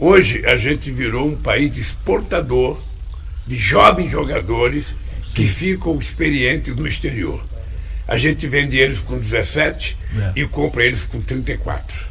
Hoje 0.00 0.46
a 0.46 0.56
gente 0.56 0.92
virou 0.92 1.26
um 1.26 1.36
país 1.36 1.76
exportador 1.76 2.80
de 3.46 3.56
jovens 3.56 4.10
jogadores 4.10 4.94
que 5.34 5.46
ficam 5.46 5.98
experientes 5.98 6.74
no 6.76 6.86
exterior. 6.86 7.44
A 8.06 8.16
gente 8.16 8.46
vende 8.46 8.78
eles 8.78 9.00
com 9.00 9.18
17 9.18 9.98
é. 10.16 10.40
e 10.40 10.46
compra 10.46 10.84
eles 10.84 11.04
com 11.04 11.20
34. 11.20 12.06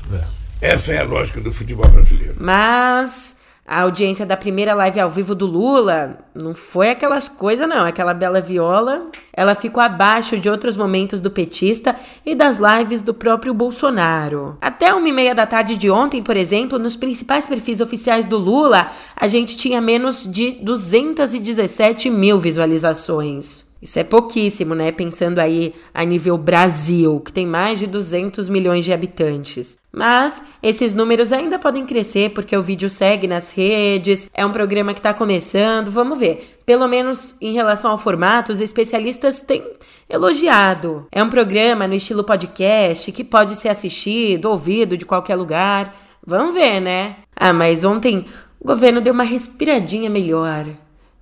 É. 0.62 0.70
Essa 0.74 0.94
é 0.94 1.00
a 1.00 1.04
lógica 1.04 1.40
do 1.40 1.52
futebol 1.52 1.90
brasileiro. 1.90 2.36
Mas 2.40 3.36
a 3.68 3.82
audiência 3.82 4.26
da 4.26 4.38
primeira 4.38 4.74
live 4.74 4.98
ao 4.98 5.10
vivo 5.10 5.36
do 5.36 5.46
Lula 5.46 6.20
não 6.34 6.54
foi 6.54 6.90
aquelas 6.90 7.28
coisas, 7.28 7.68
não. 7.68 7.84
Aquela 7.84 8.14
bela 8.14 8.40
viola. 8.40 9.08
Ela 9.34 9.56
ficou 9.56 9.84
abaixo 9.84 10.38
de 10.38 10.50
outros 10.50 10.78
momentos 10.78 11.20
do 11.20 11.30
petista 11.30 11.94
e 12.26 12.34
das 12.34 12.60
lives 12.60 13.02
do 13.02 13.14
próprio 13.14 13.54
Bolsonaro. 13.54 14.58
Até 14.62 14.94
uma 14.94 15.10
e 15.10 15.12
meia 15.12 15.36
da 15.36 15.46
tarde 15.46 15.76
de 15.76 15.92
ontem, 15.92 16.24
por 16.24 16.38
exemplo, 16.38 16.80
nos 16.80 16.96
principais 16.96 17.46
perfis 17.46 17.82
oficiais 17.82 18.26
do 18.26 18.38
Lula, 18.38 18.88
a 19.14 19.28
gente 19.28 19.58
tinha 19.58 19.82
menos 19.82 20.26
de 20.26 20.52
217 20.64 22.10
mil 22.10 22.40
visualizações. 22.40 23.68
Isso 23.82 24.00
é 24.00 24.04
pouquíssimo, 24.04 24.74
né? 24.74 24.92
Pensando 24.92 25.40
aí 25.40 25.74
a 25.94 26.04
nível 26.04 26.38
Brasil, 26.38 27.20
que 27.20 27.34
tem 27.34 27.46
mais 27.46 27.80
de 27.80 27.86
200 27.86 28.50
milhões 28.50 28.86
de 28.86 28.94
habitantes. 28.94 29.78
Mas 29.98 30.44
esses 30.62 30.94
números 30.94 31.34
ainda 31.34 31.58
podem 31.58 31.84
crescer 31.84 32.30
porque 32.30 32.56
o 32.56 32.62
vídeo 32.62 32.88
segue 32.88 33.26
nas 33.26 33.52
redes, 33.52 34.30
é 34.32 34.46
um 34.46 34.52
programa 34.52 34.94
que 34.94 35.00
está 35.00 35.12
começando, 35.12 35.90
vamos 35.90 36.20
ver. 36.20 36.60
Pelo 36.68 36.88
menos 36.88 37.36
em 37.42 37.52
relação 37.52 37.90
ao 37.90 37.98
formato, 37.98 38.52
os 38.52 38.62
especialistas 38.62 39.42
têm 39.42 39.66
elogiado. 40.08 41.08
É 41.12 41.24
um 41.24 41.32
programa 41.32 41.88
no 41.88 41.96
estilo 41.96 42.24
podcast 42.24 43.12
que 43.12 43.24
pode 43.24 43.56
ser 43.56 43.70
assistido, 43.70 44.52
ouvido 44.52 44.96
de 44.96 45.04
qualquer 45.04 45.36
lugar. 45.36 45.96
Vamos 46.24 46.54
ver, 46.54 46.80
né? 46.80 47.16
Ah, 47.36 47.52
mas 47.52 47.84
ontem 47.84 48.24
o 48.60 48.68
governo 48.68 49.02
deu 49.02 49.16
uma 49.16 49.24
respiradinha 49.24 50.12
melhor. 50.12 50.68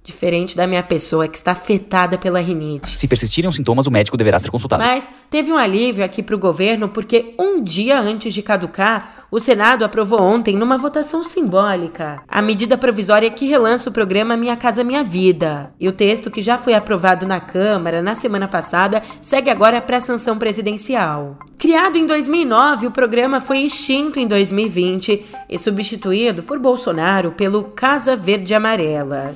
Diferente 0.06 0.56
da 0.56 0.68
minha 0.68 0.84
pessoa 0.84 1.28
que 1.28 1.36
está 1.36 1.54
afetada 1.54 2.16
pela 2.16 2.40
rinite. 2.40 2.98
Se 2.98 3.08
persistirem 3.08 3.50
os 3.50 3.56
sintomas, 3.56 3.88
o 3.88 3.92
médico 3.92 4.16
deverá 4.16 4.38
ser 4.38 4.52
consultado. 4.52 4.84
Mas 4.84 5.12
teve 5.32 5.52
um 5.52 5.58
alívio 5.58 6.06
aqui 6.06 6.22
para 6.22 6.36
o 6.36 6.40
governo 6.40 6.88
porque 6.88 7.34
um 7.40 7.62
dia 7.62 8.00
antes 8.00 8.32
de 8.32 8.44
caducar, 8.44 9.26
o 9.32 9.40
Senado 9.40 9.84
aprovou 9.84 10.22
ontem, 10.22 10.56
numa 10.56 10.78
votação 10.78 11.24
simbólica, 11.24 12.22
a 12.28 12.42
medida 12.42 12.78
provisória 12.78 13.30
que 13.32 13.48
relança 13.48 13.90
o 13.90 13.92
programa 13.92 14.38
Minha 14.38 14.56
Casa 14.56 14.84
Minha 14.84 15.04
Vida. 15.04 15.74
E 15.80 15.88
o 15.88 15.92
texto, 15.92 16.30
que 16.30 16.42
já 16.42 16.58
foi 16.58 16.76
aprovado 16.76 17.26
na 17.26 17.40
Câmara 17.40 18.02
na 18.02 18.14
semana 18.14 18.48
passada, 18.48 19.02
segue 19.20 19.50
agora 19.50 19.82
para 19.82 19.98
a 19.98 20.02
sanção 20.02 20.38
presidencial. 20.38 21.38
Criado 21.58 21.98
em 21.98 22.06
2009, 22.06 22.88
o 22.88 22.92
programa 22.92 23.42
foi 23.42 23.60
extinto 23.60 24.20
em 24.20 24.28
2020 24.28 25.26
e 25.50 25.58
substituído 25.58 26.44
por 26.44 26.60
Bolsonaro 26.60 27.32
pelo 27.32 27.64
Casa 27.64 28.16
Verde 28.16 28.54
Amarela. 28.54 29.36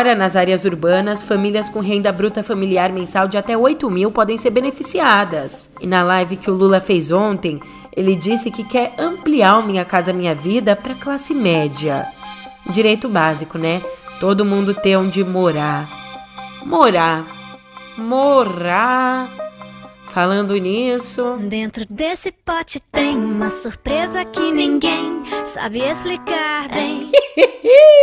Agora, 0.00 0.14
nas 0.14 0.34
áreas 0.34 0.64
urbanas, 0.64 1.22
famílias 1.22 1.68
com 1.68 1.78
renda 1.78 2.10
bruta 2.10 2.42
familiar 2.42 2.90
mensal 2.90 3.28
de 3.28 3.36
até 3.36 3.54
8 3.54 3.90
mil 3.90 4.10
podem 4.10 4.34
ser 4.38 4.48
beneficiadas. 4.48 5.70
E 5.78 5.86
na 5.86 6.02
live 6.02 6.38
que 6.38 6.50
o 6.50 6.54
Lula 6.54 6.80
fez 6.80 7.12
ontem, 7.12 7.60
ele 7.94 8.16
disse 8.16 8.50
que 8.50 8.64
quer 8.64 8.94
ampliar 8.98 9.58
o 9.58 9.62
Minha 9.62 9.84
Casa 9.84 10.10
Minha 10.10 10.34
Vida 10.34 10.74
para 10.74 10.94
classe 10.94 11.34
média. 11.34 12.08
Direito 12.70 13.10
básico, 13.10 13.58
né? 13.58 13.82
Todo 14.18 14.42
mundo 14.42 14.72
ter 14.72 14.96
onde 14.96 15.22
morar. 15.22 15.86
Morar. 16.64 17.26
Morar. 17.98 19.28
Falando 20.06 20.54
nisso. 20.54 21.36
Dentro 21.40 21.84
desse 21.90 22.32
pote 22.32 22.80
tem 22.90 23.18
uma 23.18 23.50
surpresa 23.50 24.24
que 24.24 24.50
ninguém 24.50 25.22
sabe 25.44 25.80
explicar 25.80 26.70
bem. 26.70 27.10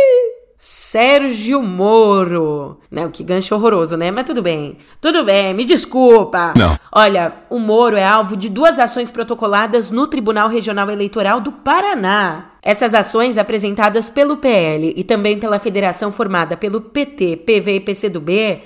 Sérgio 0.60 1.62
Moro. 1.62 2.80
Não, 2.90 3.12
que 3.12 3.22
gancho 3.22 3.54
horroroso, 3.54 3.96
né? 3.96 4.10
Mas 4.10 4.26
tudo 4.26 4.42
bem. 4.42 4.76
Tudo 5.00 5.24
bem, 5.24 5.54
me 5.54 5.64
desculpa. 5.64 6.52
Não. 6.56 6.76
Olha, 6.90 7.32
o 7.48 7.60
Moro 7.60 7.96
é 7.96 8.04
alvo 8.04 8.36
de 8.36 8.48
duas 8.48 8.80
ações 8.80 9.08
protocoladas 9.08 9.88
no 9.88 10.08
Tribunal 10.08 10.48
Regional 10.48 10.90
Eleitoral 10.90 11.40
do 11.40 11.52
Paraná. 11.52 12.50
Essas 12.60 12.92
ações, 12.92 13.38
apresentadas 13.38 14.10
pelo 14.10 14.38
PL 14.38 14.94
e 14.96 15.04
também 15.04 15.38
pela 15.38 15.60
federação 15.60 16.10
formada 16.10 16.56
pelo 16.56 16.80
PT, 16.80 17.36
PV 17.36 17.76
e 17.76 17.80
PCdoB, 17.80 18.62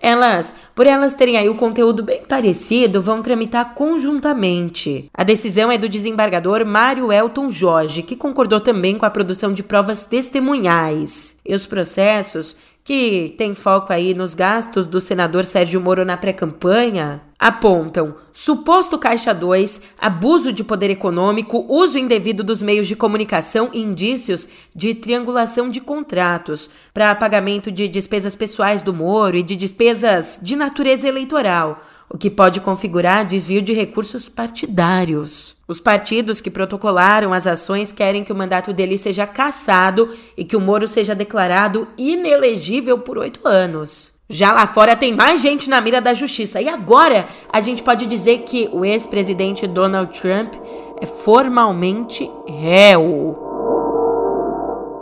elas, 0.00 0.54
por 0.74 0.86
elas 0.86 1.14
terem 1.14 1.38
aí 1.38 1.48
o 1.48 1.54
conteúdo 1.54 2.02
bem 2.02 2.22
parecido, 2.22 3.00
vão 3.00 3.22
tramitar 3.22 3.74
conjuntamente. 3.74 5.10
A 5.14 5.24
decisão 5.24 5.72
é 5.72 5.78
do 5.78 5.88
desembargador 5.88 6.64
Mário 6.66 7.10
Elton 7.10 7.50
Jorge, 7.50 8.02
que 8.02 8.14
concordou 8.14 8.60
também 8.60 8.98
com 8.98 9.06
a 9.06 9.10
produção 9.10 9.52
de 9.52 9.62
provas 9.62 10.06
testemunhais. 10.06 11.40
E 11.44 11.54
os 11.54 11.66
processos 11.66 12.56
que 12.86 13.34
tem 13.36 13.52
foco 13.52 13.92
aí 13.92 14.14
nos 14.14 14.32
gastos 14.32 14.86
do 14.86 15.00
senador 15.00 15.44
Sérgio 15.44 15.80
Moro 15.80 16.04
na 16.04 16.16
pré-campanha, 16.16 17.20
apontam 17.36 18.14
suposto 18.32 18.96
caixa 18.96 19.34
2, 19.34 19.82
abuso 19.98 20.52
de 20.52 20.62
poder 20.62 20.88
econômico, 20.88 21.66
uso 21.68 21.98
indevido 21.98 22.44
dos 22.44 22.62
meios 22.62 22.86
de 22.86 22.94
comunicação 22.94 23.70
e 23.72 23.82
indícios 23.82 24.48
de 24.72 24.94
triangulação 24.94 25.68
de 25.68 25.80
contratos 25.80 26.70
para 26.94 27.12
pagamento 27.16 27.72
de 27.72 27.88
despesas 27.88 28.36
pessoais 28.36 28.82
do 28.82 28.94
Moro 28.94 29.36
e 29.36 29.42
de 29.42 29.56
despesas 29.56 30.38
de 30.40 30.54
natureza 30.54 31.08
eleitoral 31.08 31.82
o 32.08 32.16
que 32.16 32.30
pode 32.30 32.60
configurar 32.60 33.24
desvio 33.24 33.60
de 33.60 33.72
recursos 33.72 34.28
partidários. 34.28 35.56
Os 35.66 35.80
partidos 35.80 36.40
que 36.40 36.50
protocolaram 36.50 37.32
as 37.32 37.46
ações 37.46 37.92
querem 37.92 38.22
que 38.22 38.32
o 38.32 38.36
mandato 38.36 38.72
dele 38.72 38.96
seja 38.96 39.26
cassado 39.26 40.08
e 40.36 40.44
que 40.44 40.56
o 40.56 40.60
Moro 40.60 40.86
seja 40.86 41.14
declarado 41.14 41.88
inelegível 41.98 42.98
por 42.98 43.18
oito 43.18 43.46
anos. 43.46 44.14
Já 44.28 44.52
lá 44.52 44.66
fora 44.66 44.96
tem 44.96 45.14
mais 45.14 45.40
gente 45.40 45.70
na 45.70 45.80
mira 45.80 46.00
da 46.00 46.12
justiça. 46.12 46.60
E 46.60 46.68
agora 46.68 47.28
a 47.52 47.60
gente 47.60 47.82
pode 47.82 48.06
dizer 48.06 48.38
que 48.38 48.68
o 48.72 48.84
ex-presidente 48.84 49.66
Donald 49.66 50.18
Trump 50.18 50.54
é 51.00 51.06
formalmente 51.06 52.28
réu 52.46 53.45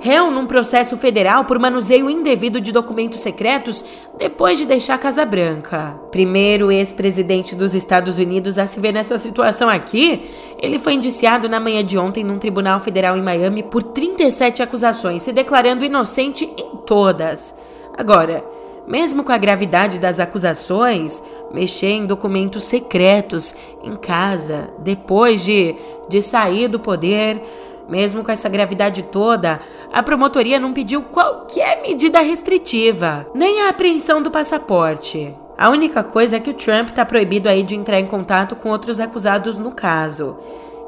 réu 0.04 0.30
num 0.30 0.44
processo 0.44 0.98
federal 0.98 1.46
por 1.46 1.58
manuseio 1.58 2.10
indevido 2.10 2.60
de 2.60 2.72
documentos 2.72 3.22
secretos 3.22 3.82
depois 4.18 4.58
de 4.58 4.66
deixar 4.66 4.96
a 4.96 4.98
Casa 4.98 5.24
Branca. 5.24 5.98
Primeiro 6.10 6.70
ex-presidente 6.70 7.54
dos 7.56 7.74
Estados 7.74 8.18
Unidos 8.18 8.58
a 8.58 8.66
se 8.66 8.78
ver 8.78 8.92
nessa 8.92 9.18
situação 9.18 9.66
aqui, 9.66 10.20
ele 10.60 10.78
foi 10.78 10.92
indiciado 10.92 11.48
na 11.48 11.58
manhã 11.58 11.82
de 11.82 11.96
ontem 11.96 12.22
num 12.22 12.36
tribunal 12.36 12.80
federal 12.80 13.16
em 13.16 13.22
Miami 13.22 13.62
por 13.62 13.82
37 13.82 14.62
acusações, 14.62 15.22
se 15.22 15.32
declarando 15.32 15.86
inocente 15.86 16.44
em 16.54 16.76
todas. 16.84 17.58
Agora, 17.96 18.44
mesmo 18.86 19.24
com 19.24 19.32
a 19.32 19.38
gravidade 19.38 19.98
das 19.98 20.20
acusações, 20.20 21.22
mexer 21.50 21.92
em 21.92 22.04
documentos 22.04 22.64
secretos 22.64 23.56
em 23.82 23.96
casa, 23.96 24.68
depois 24.80 25.42
de, 25.42 25.74
de 26.10 26.20
sair 26.20 26.68
do 26.68 26.78
poder, 26.78 27.40
mesmo 27.88 28.24
com 28.24 28.32
essa 28.32 28.48
gravidade 28.48 29.02
toda, 29.04 29.60
a 29.92 30.02
promotoria 30.02 30.58
não 30.58 30.72
pediu 30.72 31.02
qualquer 31.02 31.82
medida 31.82 32.20
restritiva, 32.20 33.26
nem 33.34 33.62
a 33.62 33.68
apreensão 33.68 34.22
do 34.22 34.30
passaporte. 34.30 35.34
A 35.56 35.70
única 35.70 36.02
coisa 36.02 36.36
é 36.36 36.40
que 36.40 36.50
o 36.50 36.54
Trump 36.54 36.88
está 36.88 37.04
proibido 37.04 37.48
aí 37.48 37.62
de 37.62 37.76
entrar 37.76 38.00
em 38.00 38.06
contato 38.06 38.56
com 38.56 38.70
outros 38.70 38.98
acusados 38.98 39.56
no 39.56 39.70
caso. 39.70 40.36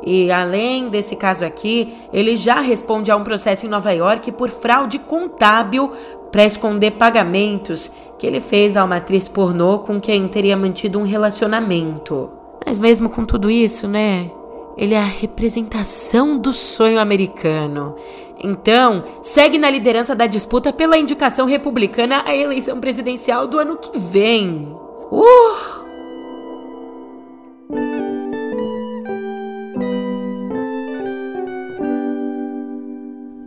E 0.04 0.30
além 0.30 0.88
desse 0.88 1.16
caso 1.16 1.44
aqui, 1.44 1.94
ele 2.12 2.36
já 2.36 2.60
responde 2.60 3.10
a 3.10 3.16
um 3.16 3.24
processo 3.24 3.64
em 3.64 3.68
Nova 3.68 3.92
York 3.92 4.32
por 4.32 4.50
fraude 4.50 4.98
contábil 4.98 5.92
para 6.30 6.44
esconder 6.44 6.92
pagamentos 6.92 7.90
que 8.18 8.26
ele 8.26 8.40
fez 8.40 8.76
a 8.76 8.84
uma 8.84 8.96
atriz 8.96 9.28
pornô 9.28 9.80
com 9.80 10.00
quem 10.00 10.28
teria 10.28 10.56
mantido 10.56 10.98
um 10.98 11.04
relacionamento. 11.04 12.30
Mas 12.64 12.78
mesmo 12.78 13.08
com 13.08 13.24
tudo 13.24 13.50
isso, 13.50 13.86
né? 13.86 14.30
Ele 14.76 14.94
é 14.94 14.98
a 14.98 15.04
representação 15.04 16.38
do 16.38 16.52
sonho 16.52 17.00
americano. 17.00 17.96
Então, 18.38 19.02
segue 19.22 19.56
na 19.56 19.70
liderança 19.70 20.14
da 20.14 20.26
disputa 20.26 20.70
pela 20.70 20.98
indicação 20.98 21.46
republicana 21.46 22.22
à 22.26 22.36
eleição 22.36 22.78
presidencial 22.78 23.46
do 23.46 23.58
ano 23.58 23.78
que 23.78 23.98
vem. 23.98 24.68
Uh! 25.10 25.86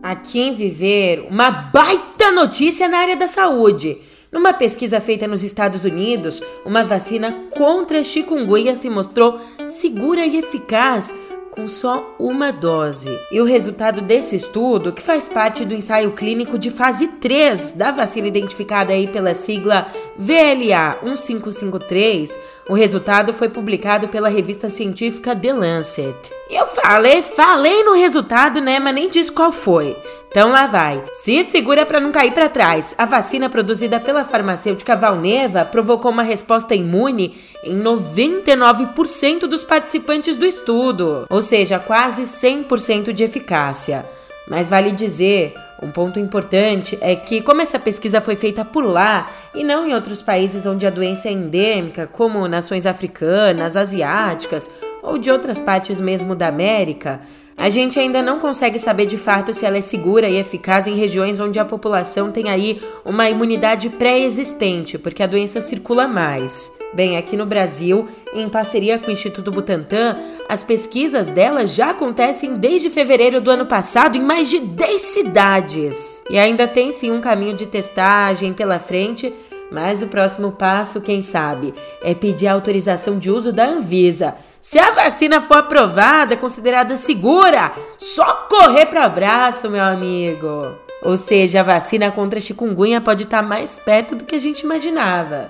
Aqui 0.01 0.41
em 0.41 0.53
Viver, 0.53 1.27
uma 1.29 1.51
baita 1.51 2.31
notícia 2.31 2.87
na 2.87 2.97
área 2.97 3.15
da 3.15 3.27
saúde. 3.27 3.99
Numa 4.31 4.53
pesquisa 4.53 5.01
feita 5.01 5.27
nos 5.27 5.43
Estados 5.43 5.83
Unidos, 5.83 6.41
uma 6.63 6.83
vacina 6.83 7.47
contra 7.49 7.99
a 7.99 8.03
chikungunya 8.03 8.75
se 8.75 8.87
mostrou 8.87 9.39
segura 9.65 10.23
e 10.23 10.37
eficaz 10.37 11.15
com 11.49 11.67
só 11.67 12.15
uma 12.19 12.51
dose. 12.51 13.09
E 13.31 13.41
o 13.41 13.43
resultado 13.43 14.01
desse 14.01 14.35
estudo, 14.35 14.93
que 14.93 15.01
faz 15.01 15.27
parte 15.27 15.65
do 15.65 15.73
ensaio 15.73 16.11
clínico 16.11 16.59
de 16.59 16.69
fase 16.69 17.07
3 17.07 17.71
da 17.71 17.89
vacina 17.89 18.27
identificada 18.27 18.93
aí 18.93 19.07
pela 19.07 19.33
sigla 19.33 19.87
VLA 20.15 20.99
1553, 21.01 22.37
o 22.69 22.75
resultado 22.75 23.33
foi 23.33 23.49
publicado 23.49 24.07
pela 24.09 24.29
revista 24.29 24.69
científica 24.69 25.35
The 25.35 25.51
Lancet. 25.51 26.31
Eu 26.51 26.67
falei, 26.67 27.23
falei 27.23 27.83
no 27.83 27.95
resultado, 27.95 28.61
né, 28.61 28.79
mas 28.79 28.93
nem 28.93 29.09
disse 29.09 29.31
qual 29.31 29.51
foi. 29.51 29.97
Então 30.29 30.51
lá 30.51 30.67
vai. 30.67 31.03
Se 31.11 31.43
segura 31.43 31.85
para 31.85 31.99
não 31.99 32.11
cair 32.11 32.31
para 32.31 32.47
trás. 32.47 32.93
A 32.97 33.05
vacina 33.05 33.49
produzida 33.49 33.99
pela 33.99 34.23
farmacêutica 34.23 34.95
Valneva 34.95 35.65
provocou 35.65 36.11
uma 36.11 36.21
resposta 36.23 36.75
imune 36.75 37.35
em 37.63 37.79
99% 37.79 39.47
dos 39.47 39.63
participantes 39.63 40.37
do 40.37 40.45
estudo, 40.45 41.25
ou 41.29 41.41
seja, 41.41 41.79
quase 41.79 42.23
100% 42.23 43.11
de 43.11 43.23
eficácia. 43.23 44.05
Mas 44.47 44.69
vale 44.69 44.91
dizer, 44.91 45.53
um 45.81 45.91
ponto 45.91 46.19
importante 46.19 46.97
é 47.01 47.15
que, 47.15 47.41
como 47.41 47.61
essa 47.61 47.79
pesquisa 47.79 48.21
foi 48.21 48.35
feita 48.35 48.63
por 48.63 48.85
lá 48.85 49.27
e 49.53 49.63
não 49.63 49.87
em 49.87 49.93
outros 49.93 50.21
países 50.21 50.65
onde 50.65 50.85
a 50.85 50.89
doença 50.91 51.27
é 51.27 51.31
endêmica, 51.31 52.05
como 52.05 52.47
nações 52.47 52.85
africanas, 52.85 53.75
asiáticas 53.75 54.69
ou 55.01 55.17
de 55.17 55.31
outras 55.31 55.61
partes 55.61 55.99
mesmo 55.99 56.35
da 56.35 56.47
América, 56.47 57.21
a 57.59 57.67
gente 57.67 57.99
ainda 57.99 58.21
não 58.21 58.39
consegue 58.39 58.79
saber 58.79 59.05
de 59.05 59.17
fato 59.17 59.53
se 59.53 59.65
ela 59.65 59.77
é 59.77 59.81
segura 59.81 60.29
e 60.29 60.37
eficaz 60.37 60.87
em 60.87 60.95
regiões 60.95 61.41
onde 61.41 61.59
a 61.59 61.65
população 61.65 62.31
tem 62.31 62.49
aí 62.49 62.81
uma 63.03 63.29
imunidade 63.29 63.89
pré-existente, 63.89 64.97
porque 64.97 65.21
a 65.21 65.27
doença 65.27 65.59
circula 65.59 66.07
mais. 66.07 66.73
Bem, 66.93 67.17
aqui 67.17 67.35
no 67.35 67.45
Brasil, 67.45 68.07
em 68.33 68.47
parceria 68.47 68.97
com 68.97 69.09
o 69.09 69.11
Instituto 69.11 69.51
Butantan, 69.51 70.17
as 70.47 70.63
pesquisas 70.63 71.29
dela 71.29 71.67
já 71.67 71.89
acontecem 71.89 72.55
desde 72.55 72.89
fevereiro 72.89 73.41
do 73.41 73.51
ano 73.51 73.65
passado 73.65 74.17
em 74.17 74.21
mais 74.21 74.49
de 74.49 74.59
10 74.59 75.01
cidades. 75.01 76.23
E 76.29 76.39
ainda 76.39 76.65
tem 76.65 76.93
sim 76.93 77.11
um 77.11 77.19
caminho 77.19 77.55
de 77.55 77.65
testagem 77.65 78.53
pela 78.53 78.79
frente, 78.79 79.33
mas 79.69 80.01
o 80.01 80.07
próximo 80.07 80.53
passo, 80.53 81.01
quem 81.01 81.21
sabe, 81.21 81.73
é 82.01 82.15
pedir 82.15 82.47
autorização 82.47 83.19
de 83.19 83.29
uso 83.29 83.51
da 83.51 83.65
Anvisa 83.65 84.33
Se 84.61 84.77
a 84.77 84.91
vacina 84.91 85.39
for 85.39 85.57
aprovada, 85.57 86.35
considerada 86.35 86.97
segura, 86.97 87.71
só 87.97 88.45
correr 88.49 88.87
para 88.87 89.05
abraço, 89.05 89.69
meu 89.69 89.83
amigo. 89.83 90.75
Ou 91.01 91.15
seja, 91.15 91.61
a 91.61 91.63
vacina 91.63 92.11
contra 92.11 92.39
a 92.39 92.41
chikungunya 92.41 92.99
pode 92.99 93.23
estar 93.23 93.41
mais 93.41 93.79
perto 93.79 94.15
do 94.15 94.25
que 94.25 94.35
a 94.35 94.39
gente 94.39 94.61
imaginava. 94.61 95.49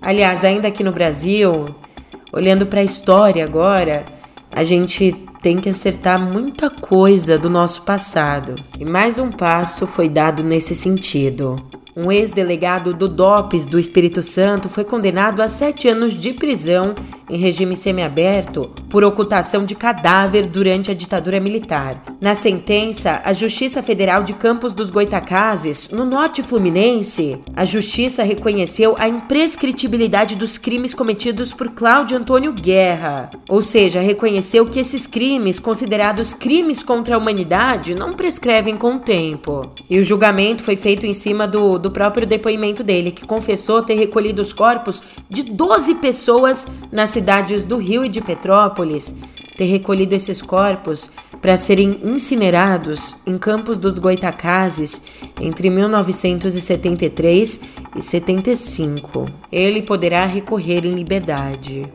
Aliás, 0.00 0.42
ainda 0.44 0.66
aqui 0.66 0.82
no 0.82 0.92
Brasil, 0.92 1.52
olhando 2.32 2.64
para 2.64 2.80
a 2.80 2.84
história 2.84 3.44
agora, 3.44 4.06
a 4.50 4.64
gente 4.64 5.28
tem 5.42 5.56
que 5.56 5.68
acertar 5.68 6.22
muita 6.22 6.68
coisa 6.68 7.38
do 7.38 7.48
nosso 7.48 7.82
passado. 7.82 8.54
E 8.78 8.84
mais 8.84 9.18
um 9.18 9.30
passo 9.30 9.86
foi 9.86 10.08
dado 10.08 10.42
nesse 10.42 10.74
sentido. 10.74 11.56
Um 11.96 12.12
ex-delegado 12.12 12.94
do 12.94 13.08
DOPS 13.08 13.66
do 13.66 13.78
Espírito 13.78 14.22
Santo 14.22 14.68
foi 14.68 14.84
condenado 14.84 15.40
a 15.40 15.48
sete 15.48 15.88
anos 15.88 16.14
de 16.14 16.32
prisão 16.32 16.94
em 17.28 17.36
regime 17.36 17.76
semiaberto 17.76 18.70
por 18.90 19.04
ocultação 19.04 19.64
de 19.64 19.74
cadáver 19.74 20.46
durante 20.46 20.90
a 20.90 20.94
ditadura 20.94 21.40
militar. 21.40 22.02
Na 22.20 22.34
sentença, 22.34 23.22
a 23.24 23.32
Justiça 23.32 23.82
Federal 23.82 24.22
de 24.24 24.34
Campos 24.34 24.74
dos 24.74 24.90
Goitacazes, 24.90 25.88
no 25.88 26.04
norte 26.04 26.42
fluminense, 26.42 27.38
a 27.54 27.64
Justiça 27.64 28.22
reconheceu 28.22 28.96
a 28.98 29.08
imprescritibilidade 29.08 30.34
dos 30.34 30.58
crimes 30.58 30.92
cometidos 30.92 31.54
por 31.54 31.70
Cláudio 31.70 32.18
Antônio 32.18 32.52
Guerra, 32.52 33.30
ou 33.48 33.62
seja, 33.62 34.00
reconheceu 34.00 34.66
que 34.66 34.80
esses 34.80 35.06
crimes, 35.06 35.58
considerados 35.58 36.34
crimes 36.34 36.82
contra 36.82 37.14
a 37.14 37.18
humanidade, 37.18 37.94
não 37.94 38.12
prescrevem 38.12 38.76
com 38.76 38.96
o 38.96 39.00
tempo. 39.00 39.70
E 39.88 39.98
o 39.98 40.04
julgamento 40.04 40.62
foi 40.62 40.74
feito 40.74 41.06
em 41.06 41.14
cima 41.14 41.46
do, 41.46 41.78
do 41.78 41.90
próprio 41.90 42.26
depoimento 42.26 42.82
dele, 42.82 43.12
que 43.12 43.26
confessou 43.26 43.82
ter 43.82 43.94
recolhido 43.94 44.42
os 44.42 44.52
corpos 44.52 45.02
de 45.28 45.44
12 45.44 45.94
pessoas 45.96 46.66
nas 46.90 47.10
cidades 47.10 47.64
do 47.64 47.76
Rio 47.76 48.04
e 48.04 48.08
de 48.08 48.20
Petrópolis, 48.20 48.79
ter 49.56 49.64
recolhido 49.66 50.14
esses 50.14 50.40
corpos 50.40 51.10
para 51.40 51.56
serem 51.56 52.00
incinerados 52.04 53.16
em 53.26 53.36
Campos 53.36 53.78
dos 53.78 53.98
Goitacazes 53.98 55.02
entre 55.40 55.70
1973 55.70 57.60
e 57.96 58.02
75. 58.02 59.26
Ele 59.50 59.82
poderá 59.82 60.26
recorrer 60.26 60.86
em 60.86 60.94
liberdade. 60.94 61.86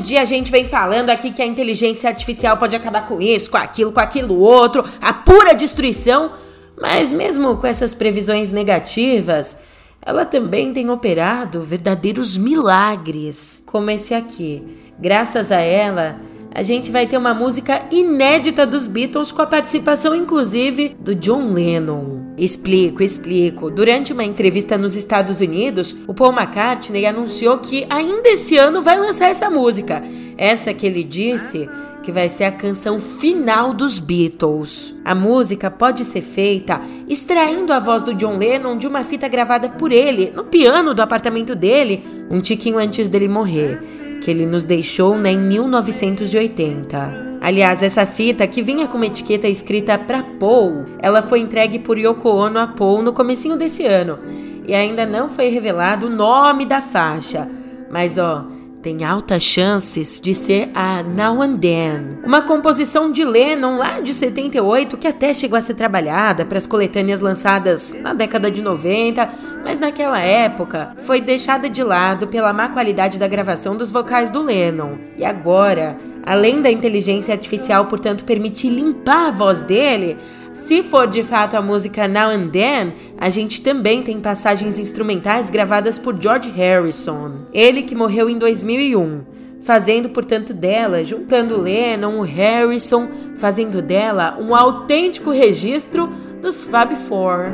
Dia 0.00 0.22
a 0.22 0.24
gente 0.24 0.50
vem 0.50 0.64
falando 0.64 1.10
aqui 1.10 1.30
que 1.30 1.42
a 1.42 1.46
inteligência 1.46 2.08
artificial 2.08 2.56
pode 2.56 2.74
acabar 2.74 3.06
com 3.06 3.20
isso, 3.20 3.50
com 3.50 3.56
aquilo, 3.56 3.92
com 3.92 4.00
aquilo 4.00 4.38
outro, 4.38 4.84
a 5.00 5.12
pura 5.12 5.54
destruição. 5.54 6.32
Mas 6.80 7.12
mesmo 7.12 7.56
com 7.56 7.66
essas 7.66 7.94
previsões 7.94 8.50
negativas, 8.50 9.58
ela 10.02 10.24
também 10.24 10.72
tem 10.72 10.88
operado 10.88 11.62
verdadeiros 11.62 12.38
milagres, 12.38 13.62
como 13.66 13.90
esse 13.90 14.14
aqui. 14.14 14.62
Graças 14.98 15.52
a 15.52 15.60
ela, 15.60 16.18
a 16.52 16.62
gente 16.62 16.90
vai 16.90 17.06
ter 17.06 17.18
uma 17.18 17.34
música 17.34 17.82
inédita 17.90 18.66
dos 18.66 18.86
Beatles 18.86 19.30
com 19.30 19.42
a 19.42 19.46
participação 19.46 20.14
inclusive 20.14 20.96
do 20.98 21.14
John 21.14 21.52
Lennon. 21.52 22.19
Explico, 22.40 23.02
explico. 23.02 23.70
Durante 23.70 24.14
uma 24.14 24.24
entrevista 24.24 24.78
nos 24.78 24.96
Estados 24.96 25.42
Unidos, 25.42 25.94
o 26.06 26.14
Paul 26.14 26.32
McCartney 26.32 27.04
anunciou 27.04 27.58
que 27.58 27.86
ainda 27.90 28.30
esse 28.30 28.56
ano 28.56 28.80
vai 28.80 28.98
lançar 28.98 29.28
essa 29.28 29.50
música. 29.50 30.02
Essa 30.38 30.72
que 30.72 30.86
ele 30.86 31.04
disse 31.04 31.68
que 32.02 32.10
vai 32.10 32.30
ser 32.30 32.44
a 32.44 32.52
canção 32.52 32.98
final 32.98 33.74
dos 33.74 33.98
Beatles. 33.98 34.94
A 35.04 35.14
música 35.14 35.70
pode 35.70 36.02
ser 36.02 36.22
feita 36.22 36.80
extraindo 37.06 37.74
a 37.74 37.78
voz 37.78 38.02
do 38.02 38.14
John 38.14 38.38
Lennon 38.38 38.78
de 38.78 38.86
uma 38.86 39.04
fita 39.04 39.28
gravada 39.28 39.68
por 39.68 39.92
ele 39.92 40.32
no 40.34 40.44
piano 40.44 40.94
do 40.94 41.02
apartamento 41.02 41.54
dele 41.54 42.02
um 42.30 42.40
tiquinho 42.40 42.78
antes 42.78 43.10
dele 43.10 43.28
morrer 43.28 43.82
que 44.22 44.30
ele 44.30 44.46
nos 44.46 44.64
deixou 44.64 45.16
né, 45.16 45.32
em 45.32 45.38
1980. 45.38 47.29
Aliás, 47.40 47.82
essa 47.82 48.04
fita, 48.04 48.46
que 48.46 48.60
vinha 48.60 48.86
com 48.86 48.98
uma 48.98 49.06
etiqueta 49.06 49.48
escrita 49.48 49.98
para 49.98 50.22
Paul, 50.22 50.84
ela 50.98 51.22
foi 51.22 51.40
entregue 51.40 51.78
por 51.78 51.96
Yoko 51.96 52.28
Ono 52.28 52.58
a 52.58 52.66
Paul 52.66 53.02
no 53.02 53.14
comecinho 53.14 53.56
desse 53.56 53.86
ano. 53.86 54.18
E 54.66 54.74
ainda 54.74 55.06
não 55.06 55.30
foi 55.30 55.48
revelado 55.48 56.06
o 56.06 56.10
nome 56.10 56.66
da 56.66 56.82
faixa. 56.82 57.48
Mas 57.90 58.18
ó, 58.18 58.44
tem 58.82 59.04
altas 59.04 59.42
chances 59.42 60.20
de 60.20 60.34
ser 60.34 60.70
a 60.74 61.02
Now 61.02 61.42
and 61.42 61.58
Then, 61.58 62.18
uma 62.24 62.40
composição 62.42 63.12
de 63.12 63.22
Lennon 63.24 63.76
lá 63.76 64.00
de 64.00 64.14
78 64.14 64.96
que 64.96 65.06
até 65.06 65.34
chegou 65.34 65.58
a 65.58 65.60
ser 65.60 65.74
trabalhada 65.74 66.46
para 66.46 66.56
as 66.56 66.66
coletâneas 66.66 67.20
lançadas 67.20 67.92
na 68.00 68.14
década 68.14 68.50
de 68.50 68.62
90, 68.62 69.28
mas 69.62 69.78
naquela 69.78 70.18
época 70.18 70.94
foi 70.96 71.20
deixada 71.20 71.68
de 71.68 71.84
lado 71.84 72.26
pela 72.28 72.52
má 72.52 72.70
qualidade 72.70 73.18
da 73.18 73.28
gravação 73.28 73.76
dos 73.76 73.90
vocais 73.90 74.30
do 74.30 74.42
Lennon. 74.42 74.94
E 75.16 75.24
agora, 75.24 75.98
além 76.24 76.62
da 76.62 76.70
inteligência 76.70 77.34
artificial, 77.34 77.84
portanto, 77.84 78.24
permitir 78.24 78.70
limpar 78.70 79.28
a 79.28 79.30
voz 79.30 79.62
dele, 79.62 80.16
se 80.52 80.82
for 80.82 81.06
de 81.06 81.22
fato 81.22 81.56
a 81.56 81.62
música 81.62 82.08
Now 82.08 82.30
and 82.30 82.48
Then, 82.48 82.92
a 83.18 83.28
gente 83.28 83.62
também 83.62 84.02
tem 84.02 84.20
passagens 84.20 84.78
instrumentais 84.78 85.48
gravadas 85.48 85.98
por 85.98 86.20
George 86.20 86.50
Harrison, 86.50 87.46
ele 87.52 87.82
que 87.82 87.94
morreu 87.94 88.28
em 88.28 88.38
2001, 88.38 89.22
fazendo 89.62 90.08
portanto 90.08 90.52
dela, 90.52 91.04
juntando 91.04 91.60
Lennon, 91.60 92.20
Harrison, 92.22 93.08
fazendo 93.36 93.80
dela 93.80 94.36
um 94.40 94.54
autêntico 94.54 95.30
registro 95.30 96.08
dos 96.40 96.62
Fab 96.62 96.96
Four. 96.96 97.46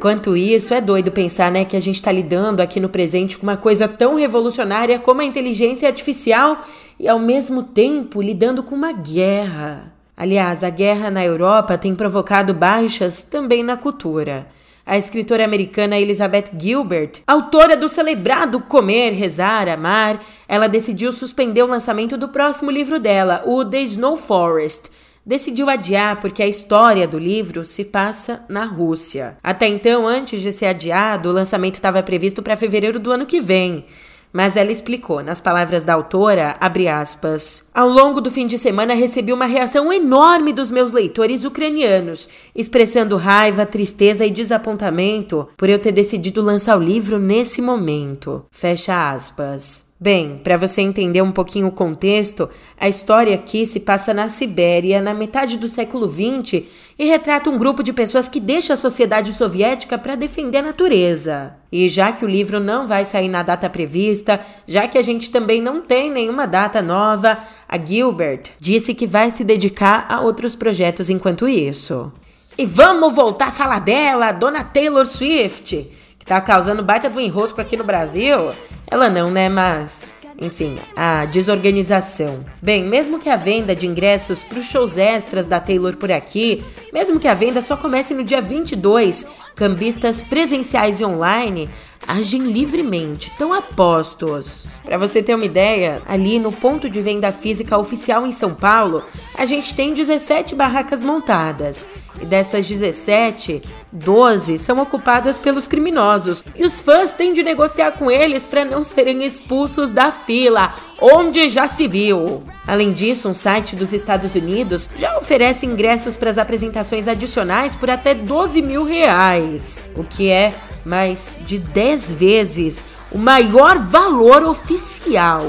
Enquanto 0.00 0.34
isso, 0.34 0.72
é 0.72 0.80
doido 0.80 1.12
pensar, 1.12 1.52
né, 1.52 1.62
que 1.62 1.76
a 1.76 1.80
gente 1.80 1.96
está 1.96 2.10
lidando 2.10 2.62
aqui 2.62 2.80
no 2.80 2.88
presente 2.88 3.36
com 3.36 3.42
uma 3.42 3.58
coisa 3.58 3.86
tão 3.86 4.14
revolucionária 4.14 4.98
como 4.98 5.20
a 5.20 5.26
inteligência 5.26 5.86
artificial 5.86 6.64
e 6.98 7.06
ao 7.06 7.18
mesmo 7.18 7.64
tempo 7.64 8.22
lidando 8.22 8.62
com 8.62 8.74
uma 8.74 8.92
guerra. 8.92 9.92
Aliás, 10.16 10.64
a 10.64 10.70
guerra 10.70 11.10
na 11.10 11.22
Europa 11.22 11.76
tem 11.76 11.94
provocado 11.94 12.54
baixas 12.54 13.22
também 13.22 13.62
na 13.62 13.76
cultura. 13.76 14.46
A 14.86 14.96
escritora 14.96 15.44
americana 15.44 16.00
Elizabeth 16.00 16.46
Gilbert, 16.58 17.20
autora 17.26 17.76
do 17.76 17.86
celebrado 17.86 18.58
Comer, 18.58 19.12
Rezar, 19.12 19.68
Amar, 19.68 20.18
ela 20.48 20.66
decidiu 20.66 21.12
suspender 21.12 21.62
o 21.62 21.68
lançamento 21.68 22.16
do 22.16 22.30
próximo 22.30 22.70
livro 22.70 22.98
dela, 22.98 23.42
o 23.44 23.62
The 23.66 23.82
Snow 23.82 24.16
Forest, 24.16 24.90
decidiu 25.30 25.70
adiar 25.70 26.18
porque 26.20 26.42
a 26.42 26.48
história 26.48 27.06
do 27.06 27.16
livro 27.16 27.64
se 27.64 27.84
passa 27.84 28.44
na 28.48 28.64
Rússia. 28.64 29.36
Até 29.40 29.68
então, 29.68 30.04
antes 30.04 30.42
de 30.42 30.52
ser 30.52 30.66
adiado, 30.66 31.28
o 31.28 31.32
lançamento 31.32 31.76
estava 31.76 32.02
previsto 32.02 32.42
para 32.42 32.56
fevereiro 32.56 32.98
do 32.98 33.12
ano 33.12 33.24
que 33.24 33.40
vem. 33.40 33.84
Mas 34.32 34.56
ela 34.56 34.72
explicou, 34.72 35.22
nas 35.22 35.40
palavras 35.40 35.84
da 35.84 35.94
autora, 35.94 36.56
aspas, 36.92 37.70
Ao 37.72 37.88
longo 37.88 38.20
do 38.20 38.28
fim 38.28 38.44
de 38.44 38.58
semana 38.58 38.92
recebi 38.92 39.32
uma 39.32 39.46
reação 39.46 39.92
enorme 39.92 40.52
dos 40.52 40.68
meus 40.68 40.92
leitores 40.92 41.44
ucranianos, 41.44 42.28
expressando 42.52 43.16
raiva, 43.16 43.64
tristeza 43.64 44.26
e 44.26 44.30
desapontamento 44.30 45.48
por 45.56 45.68
eu 45.68 45.78
ter 45.78 45.92
decidido 45.92 46.42
lançar 46.42 46.76
o 46.76 46.82
livro 46.82 47.20
nesse 47.20 47.62
momento. 47.62 48.44
Fecha 48.50 49.12
aspas. 49.12 49.89
Bem, 50.02 50.40
para 50.42 50.56
você 50.56 50.80
entender 50.80 51.20
um 51.20 51.30
pouquinho 51.30 51.66
o 51.66 51.72
contexto, 51.72 52.48
a 52.78 52.88
história 52.88 53.34
aqui 53.34 53.66
se 53.66 53.80
passa 53.80 54.14
na 54.14 54.30
Sibéria, 54.30 55.02
na 55.02 55.12
metade 55.12 55.58
do 55.58 55.68
século 55.68 56.08
XX, 56.08 56.62
e 56.98 57.04
retrata 57.04 57.50
um 57.50 57.58
grupo 57.58 57.82
de 57.82 57.92
pessoas 57.92 58.26
que 58.26 58.40
deixa 58.40 58.72
a 58.72 58.78
sociedade 58.78 59.34
soviética 59.34 59.98
para 59.98 60.14
defender 60.14 60.56
a 60.56 60.62
natureza. 60.62 61.52
E 61.70 61.86
já 61.86 62.12
que 62.12 62.24
o 62.24 62.28
livro 62.28 62.58
não 62.58 62.86
vai 62.86 63.04
sair 63.04 63.28
na 63.28 63.42
data 63.42 63.68
prevista, 63.68 64.40
já 64.66 64.88
que 64.88 64.96
a 64.96 65.02
gente 65.02 65.30
também 65.30 65.60
não 65.60 65.82
tem 65.82 66.10
nenhuma 66.10 66.46
data 66.46 66.80
nova, 66.80 67.36
a 67.68 67.76
Gilbert 67.76 68.52
disse 68.58 68.94
que 68.94 69.06
vai 69.06 69.30
se 69.30 69.44
dedicar 69.44 70.06
a 70.08 70.22
outros 70.22 70.54
projetos 70.54 71.10
enquanto 71.10 71.46
isso. 71.46 72.10
E 72.56 72.64
vamos 72.64 73.14
voltar 73.14 73.48
a 73.48 73.52
falar 73.52 73.80
dela, 73.80 74.32
Dona 74.32 74.64
Taylor 74.64 75.06
Swift, 75.06 75.86
que 76.18 76.24
tá 76.24 76.40
causando 76.40 76.82
baita 76.82 77.10
do 77.10 77.20
enrosco 77.20 77.60
aqui 77.60 77.76
no 77.76 77.84
Brasil. 77.84 78.50
Ela 78.90 79.08
não, 79.08 79.30
né? 79.30 79.48
Mas 79.48 80.02
enfim, 80.40 80.76
a 80.96 81.26
desorganização. 81.26 82.42
Bem, 82.62 82.82
mesmo 82.88 83.18
que 83.18 83.28
a 83.28 83.36
venda 83.36 83.76
de 83.76 83.86
ingressos 83.86 84.42
para 84.42 84.58
os 84.58 84.66
shows 84.66 84.96
extras 84.96 85.46
da 85.46 85.60
Taylor 85.60 85.96
por 85.96 86.10
aqui, 86.10 86.64
mesmo 86.94 87.20
que 87.20 87.28
a 87.28 87.34
venda 87.34 87.60
só 87.60 87.76
comece 87.76 88.14
no 88.14 88.24
dia 88.24 88.40
22, 88.40 89.26
cambistas 89.54 90.22
presenciais 90.22 90.98
e 90.98 91.04
online 91.04 91.68
agem 92.06 92.50
livremente, 92.50 93.28
estão 93.28 93.52
apostos. 93.52 94.66
Para 94.84 94.98
você 94.98 95.22
ter 95.22 95.34
uma 95.34 95.44
ideia, 95.44 96.02
ali 96.06 96.38
no 96.38 96.50
ponto 96.50 96.88
de 96.88 97.00
venda 97.00 97.32
física 97.32 97.78
oficial 97.78 98.26
em 98.26 98.32
São 98.32 98.54
Paulo, 98.54 99.04
a 99.36 99.44
gente 99.44 99.74
tem 99.74 99.94
17 99.94 100.54
barracas 100.54 101.04
montadas. 101.04 101.86
E 102.20 102.24
dessas 102.24 102.66
17, 102.66 103.62
12 103.92 104.58
são 104.58 104.80
ocupadas 104.80 105.38
pelos 105.38 105.66
criminosos. 105.66 106.44
E 106.54 106.64
os 106.64 106.80
fãs 106.80 107.14
têm 107.14 107.32
de 107.32 107.42
negociar 107.42 107.92
com 107.92 108.10
eles 108.10 108.46
para 108.46 108.64
não 108.64 108.82
serem 108.82 109.24
expulsos 109.24 109.92
da 109.92 110.10
fila, 110.10 110.74
onde 111.00 111.48
já 111.48 111.66
se 111.66 111.88
viu. 111.88 112.42
Além 112.66 112.92
disso, 112.92 113.28
um 113.28 113.34
site 113.34 113.74
dos 113.74 113.92
Estados 113.92 114.34
Unidos 114.34 114.88
já 114.96 115.16
oferece 115.16 115.66
ingressos 115.66 116.16
para 116.16 116.30
as 116.30 116.38
apresentações 116.38 117.08
adicionais 117.08 117.74
por 117.74 117.90
até 117.90 118.14
12 118.14 118.62
mil 118.62 118.84
reais, 118.84 119.88
o 119.96 120.04
que 120.04 120.30
é 120.30 120.52
mais 120.84 121.34
de 121.46 121.58
10 121.58 122.12
vezes 122.12 122.86
o 123.12 123.18
maior 123.18 123.78
valor 123.78 124.44
oficial. 124.44 125.42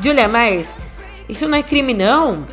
Julia, 0.00 0.28
mas 0.28 0.76
isso 1.28 1.48
não 1.48 1.58
é 1.58 1.62
crime 1.62 1.92
não? 1.92 2.46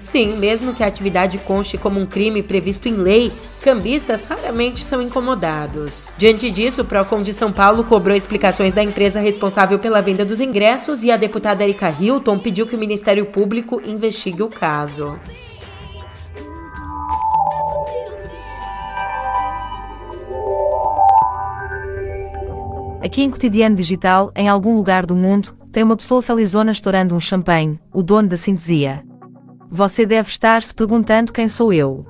Sim, 0.00 0.36
mesmo 0.38 0.74
que 0.74 0.82
a 0.82 0.86
atividade 0.86 1.38
conste 1.38 1.78
como 1.78 2.00
um 2.00 2.06
crime 2.06 2.42
previsto 2.42 2.88
em 2.88 2.94
lei, 2.94 3.30
cambistas 3.62 4.24
raramente 4.24 4.82
são 4.82 5.00
incomodados. 5.00 6.08
Diante 6.18 6.50
disso, 6.50 6.82
o 6.82 6.84
Procon 6.84 7.22
de 7.22 7.32
São 7.32 7.52
Paulo 7.52 7.84
cobrou 7.84 8.16
explicações 8.16 8.72
da 8.72 8.82
empresa 8.82 9.20
responsável 9.20 9.78
pela 9.78 10.00
venda 10.00 10.24
dos 10.24 10.40
ingressos 10.40 11.04
e 11.04 11.12
a 11.12 11.16
deputada 11.16 11.62
Erika 11.62 11.94
Hilton 12.00 12.38
pediu 12.38 12.66
que 12.66 12.74
o 12.74 12.78
Ministério 12.78 13.26
Público 13.26 13.80
investigue 13.84 14.42
o 14.42 14.48
caso. 14.48 15.16
Aqui 23.02 23.22
em 23.22 23.30
Cotidiano 23.30 23.76
Digital, 23.76 24.32
em 24.34 24.48
algum 24.48 24.74
lugar 24.74 25.06
do 25.06 25.14
mundo, 25.14 25.54
tem 25.70 25.82
uma 25.82 25.96
pessoa 25.96 26.20
felizona 26.20 26.72
estourando 26.72 27.14
um 27.14 27.20
champanhe, 27.20 27.78
o 27.92 28.02
dono 28.02 28.28
da 28.28 28.36
sintesia. 28.36 29.09
Você 29.72 30.04
deve 30.04 30.28
estar 30.28 30.60
se 30.64 30.74
perguntando 30.74 31.32
quem 31.32 31.46
sou 31.46 31.72
eu. 31.72 32.04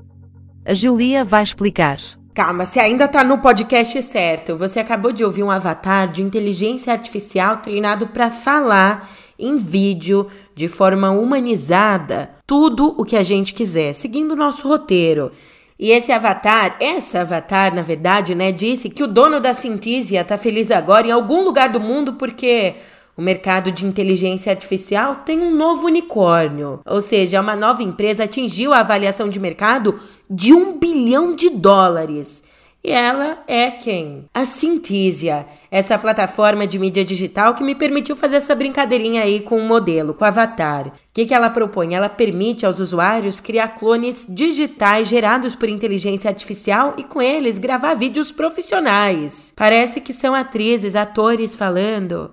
A 0.64 0.73
Julia 0.73 1.27
vai 1.27 1.42
explicar. 1.42 1.99
Calma, 2.33 2.64
você 2.64 2.81
ainda 2.81 3.07
tá 3.07 3.23
no 3.23 3.37
podcast 3.37 4.03
certo. 4.03 4.57
Você 4.57 4.81
acabou 4.81 5.12
de 5.12 5.23
ouvir 5.23 5.42
um 5.42 5.51
avatar 5.51 6.11
de 6.11 6.23
inteligência 6.23 6.90
artificial 6.90 7.59
treinado 7.59 8.07
para 8.07 8.31
falar 8.31 9.11
em 9.38 9.59
vídeo 9.59 10.27
de 10.55 10.68
forma 10.68 11.11
humanizada 11.11 12.31
tudo 12.46 12.94
o 12.96 13.05
que 13.05 13.16
a 13.16 13.23
gente 13.23 13.53
quiser, 13.53 13.92
seguindo 13.92 14.33
o 14.33 14.37
nosso 14.37 14.66
roteiro. 14.66 15.31
E 15.79 15.90
esse 15.90 16.12
avatar, 16.12 16.77
essa 16.81 17.20
avatar, 17.20 17.75
na 17.75 17.83
verdade, 17.83 18.35
né, 18.35 18.53
disse 18.53 18.88
que 18.88 19.03
o 19.03 19.07
dono 19.07 19.38
da 19.38 19.53
Sintesia 19.53 20.25
tá 20.25 20.38
feliz 20.38 20.70
agora 20.70 21.07
em 21.07 21.11
algum 21.11 21.44
lugar 21.44 21.68
do 21.68 21.81
mundo 21.81 22.14
porque 22.14 22.77
o 23.20 23.22
mercado 23.22 23.70
de 23.70 23.85
inteligência 23.85 24.50
artificial 24.50 25.16
tem 25.26 25.38
um 25.40 25.54
novo 25.54 25.87
unicórnio, 25.87 26.80
ou 26.87 27.02
seja, 27.02 27.42
uma 27.42 27.54
nova 27.54 27.83
empresa 27.83 28.24
atingiu 28.24 28.72
a 28.72 28.80
avaliação 28.80 29.28
de 29.28 29.38
mercado 29.38 30.00
de 30.28 30.54
um 30.54 30.78
bilhão 30.78 31.35
de 31.35 31.50
dólares. 31.50 32.42
E 32.83 32.90
ela 32.90 33.42
é 33.46 33.70
quem? 33.72 34.24
A 34.33 34.46
Synthesia, 34.46 35.44
essa 35.70 35.98
plataforma 35.98 36.66
de 36.66 36.78
mídia 36.78 37.04
digital 37.04 37.54
que 37.54 37.62
me 37.62 37.74
permitiu 37.74 38.16
fazer 38.16 38.37
essa 38.37 38.54
brincadeirinha 38.54 39.22
aí 39.22 39.40
com 39.40 39.59
o 39.59 39.68
modelo, 39.68 40.14
com 40.14 40.24
o 40.24 40.26
avatar. 40.26 40.87
O 40.87 40.92
que, 41.12 41.26
que 41.26 41.35
ela 41.35 41.50
propõe? 41.50 41.92
Ela 41.92 42.09
permite 42.09 42.64
aos 42.64 42.78
usuários 42.78 43.38
criar 43.38 43.68
clones 43.68 44.26
digitais 44.26 45.09
gerados 45.09 45.54
por 45.54 45.68
inteligência 45.68 46.30
artificial 46.30 46.94
e 46.96 47.04
com 47.04 47.20
eles 47.20 47.59
gravar 47.59 47.92
vídeos 47.92 48.33
profissionais. 48.33 49.52
Parece 49.54 50.00
que 50.00 50.14
são 50.14 50.35
atrizes, 50.35 50.96
atores 50.96 51.54
falando 51.54 52.30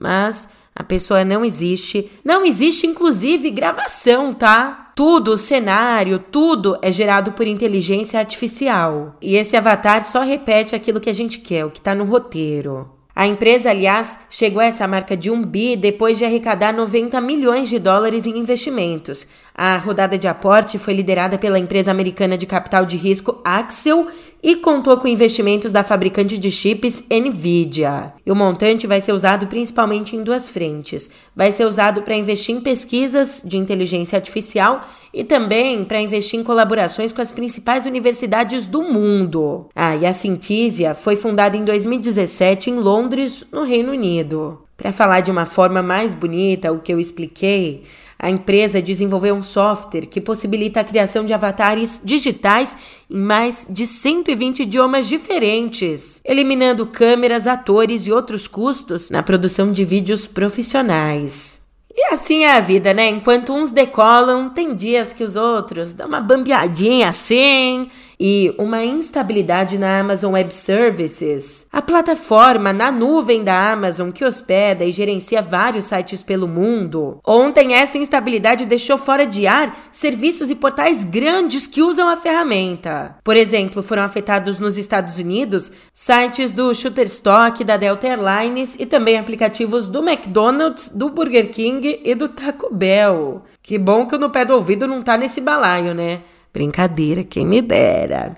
mas 0.00 0.48
a 0.74 0.82
pessoa 0.82 1.24
não 1.24 1.44
existe. 1.44 2.10
Não 2.24 2.44
existe, 2.44 2.86
inclusive, 2.86 3.50
gravação, 3.50 4.32
tá? 4.32 4.92
Tudo, 4.96 5.32
o 5.32 5.36
cenário, 5.36 6.18
tudo 6.18 6.78
é 6.80 6.90
gerado 6.90 7.32
por 7.32 7.46
inteligência 7.46 8.18
artificial. 8.18 9.16
E 9.20 9.36
esse 9.36 9.56
avatar 9.56 10.04
só 10.04 10.22
repete 10.22 10.74
aquilo 10.74 11.00
que 11.00 11.10
a 11.10 11.14
gente 11.14 11.38
quer, 11.38 11.64
o 11.64 11.70
que 11.70 11.80
tá 11.80 11.94
no 11.94 12.04
roteiro. 12.04 12.90
A 13.14 13.26
empresa, 13.26 13.70
aliás, 13.70 14.18
chegou 14.30 14.62
a 14.62 14.66
essa 14.66 14.86
marca 14.86 15.14
de 15.14 15.30
um 15.30 15.44
bi 15.44 15.76
depois 15.76 16.16
de 16.16 16.24
arrecadar 16.24 16.72
90 16.72 17.20
milhões 17.20 17.68
de 17.68 17.78
dólares 17.78 18.26
em 18.26 18.38
investimentos. 18.38 19.26
A 19.54 19.76
rodada 19.78 20.16
de 20.16 20.28
aporte 20.28 20.78
foi 20.78 20.94
liderada 20.94 21.36
pela 21.36 21.58
empresa 21.58 21.90
americana 21.90 22.38
de 22.38 22.46
capital 22.46 22.86
de 22.86 22.96
risco 22.96 23.40
Axel 23.44 24.08
e 24.42 24.56
contou 24.56 24.96
com 24.96 25.06
investimentos 25.06 25.70
da 25.70 25.82
fabricante 25.82 26.38
de 26.38 26.50
chips 26.50 27.04
Nvidia. 27.10 28.12
E 28.24 28.32
o 28.32 28.36
montante 28.36 28.86
vai 28.86 29.00
ser 29.00 29.12
usado 29.12 29.46
principalmente 29.46 30.16
em 30.16 30.22
duas 30.22 30.48
frentes. 30.48 31.10
Vai 31.36 31.52
ser 31.52 31.66
usado 31.66 32.02
para 32.02 32.16
investir 32.16 32.54
em 32.54 32.60
pesquisas 32.60 33.42
de 33.44 33.58
inteligência 33.58 34.16
artificial 34.16 34.82
e 35.12 35.24
também 35.24 35.84
para 35.84 36.00
investir 36.00 36.40
em 36.40 36.44
colaborações 36.44 37.12
com 37.12 37.20
as 37.20 37.32
principais 37.32 37.84
universidades 37.84 38.66
do 38.66 38.82
mundo. 38.82 39.66
Ah, 39.74 39.96
e 39.96 40.06
a 40.06 40.12
Synthesia 40.12 40.94
foi 40.94 41.16
fundada 41.16 41.56
em 41.56 41.64
2017 41.64 42.70
em 42.70 42.76
Londres, 42.76 43.44
no 43.52 43.64
Reino 43.64 43.92
Unido. 43.92 44.62
Para 44.76 44.92
falar 44.92 45.20
de 45.20 45.30
uma 45.30 45.44
forma 45.44 45.82
mais 45.82 46.14
bonita 46.14 46.72
o 46.72 46.80
que 46.80 46.90
eu 46.90 46.98
expliquei, 46.98 47.82
a 48.22 48.28
empresa 48.28 48.82
desenvolveu 48.82 49.34
um 49.34 49.42
software 49.42 50.06
que 50.06 50.20
possibilita 50.20 50.80
a 50.80 50.84
criação 50.84 51.24
de 51.24 51.32
avatares 51.32 52.02
digitais 52.04 52.76
em 53.08 53.18
mais 53.18 53.66
de 53.68 53.86
120 53.86 54.60
idiomas 54.60 55.08
diferentes, 55.08 56.20
eliminando 56.22 56.86
câmeras, 56.86 57.46
atores 57.46 58.06
e 58.06 58.12
outros 58.12 58.46
custos 58.46 59.10
na 59.10 59.22
produção 59.22 59.72
de 59.72 59.84
vídeos 59.84 60.26
profissionais. 60.26 61.60
E 61.92 62.12
assim 62.12 62.44
é 62.44 62.52
a 62.52 62.60
vida, 62.60 62.94
né? 62.94 63.08
Enquanto 63.08 63.52
uns 63.52 63.70
decolam, 63.70 64.50
tem 64.50 64.74
dias 64.74 65.12
que 65.12 65.24
os 65.24 65.34
outros 65.34 65.94
dão 65.94 66.06
uma 66.06 66.20
bambeadinha 66.20 67.08
assim 67.08 67.90
e 68.20 68.54
uma 68.58 68.84
instabilidade 68.84 69.78
na 69.78 69.98
Amazon 69.98 70.34
Web 70.34 70.52
Services, 70.52 71.66
a 71.72 71.80
plataforma 71.80 72.70
na 72.70 72.92
nuvem 72.92 73.42
da 73.42 73.72
Amazon 73.72 74.10
que 74.10 74.24
hospeda 74.24 74.84
e 74.84 74.92
gerencia 74.92 75.40
vários 75.40 75.86
sites 75.86 76.22
pelo 76.22 76.46
mundo. 76.46 77.18
Ontem, 77.26 77.72
essa 77.72 77.96
instabilidade 77.96 78.66
deixou 78.66 78.98
fora 78.98 79.26
de 79.26 79.46
ar 79.46 79.88
serviços 79.90 80.50
e 80.50 80.54
portais 80.54 81.02
grandes 81.02 81.66
que 81.66 81.80
usam 81.80 82.10
a 82.10 82.16
ferramenta. 82.16 83.16
Por 83.24 83.36
exemplo, 83.36 83.82
foram 83.82 84.02
afetados 84.02 84.58
nos 84.58 84.76
Estados 84.76 85.18
Unidos 85.18 85.72
sites 85.94 86.52
do 86.52 86.74
Shutterstock, 86.74 87.64
da 87.64 87.78
Delta 87.78 88.06
Airlines 88.06 88.76
e 88.78 88.84
também 88.84 89.18
aplicativos 89.18 89.86
do 89.86 90.06
McDonald's, 90.06 90.90
do 90.90 91.08
Burger 91.08 91.50
King 91.50 92.00
e 92.04 92.14
do 92.14 92.28
Taco 92.28 92.74
Bell. 92.74 93.42
Que 93.62 93.78
bom 93.78 94.06
que 94.06 94.14
o 94.14 94.18
no 94.18 94.28
pé 94.28 94.44
do 94.44 94.54
ouvido 94.54 94.86
não 94.86 95.00
tá 95.00 95.16
nesse 95.16 95.40
balaio, 95.40 95.94
né? 95.94 96.20
Brincadeira, 96.52 97.22
quem 97.22 97.46
me 97.46 97.62
dera. 97.62 98.36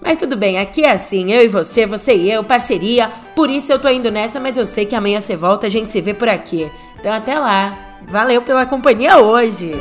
Mas 0.00 0.16
tudo 0.16 0.36
bem, 0.36 0.58
aqui 0.58 0.82
é 0.84 0.92
assim, 0.92 1.30
eu 1.30 1.44
e 1.44 1.48
você, 1.48 1.84
você 1.84 2.14
e 2.14 2.30
eu, 2.30 2.42
parceria. 2.42 3.10
Por 3.36 3.50
isso 3.50 3.70
eu 3.70 3.78
tô 3.78 3.88
indo 3.88 4.10
nessa, 4.10 4.40
mas 4.40 4.56
eu 4.56 4.66
sei 4.66 4.86
que 4.86 4.94
amanhã 4.94 5.20
você 5.20 5.36
volta, 5.36 5.66
a 5.66 5.70
gente 5.70 5.92
se 5.92 6.00
vê 6.00 6.14
por 6.14 6.28
aqui. 6.28 6.70
Então 6.98 7.12
até 7.12 7.38
lá. 7.38 7.98
Valeu 8.08 8.40
pela 8.40 8.64
companhia 8.64 9.18
hoje. 9.18 9.72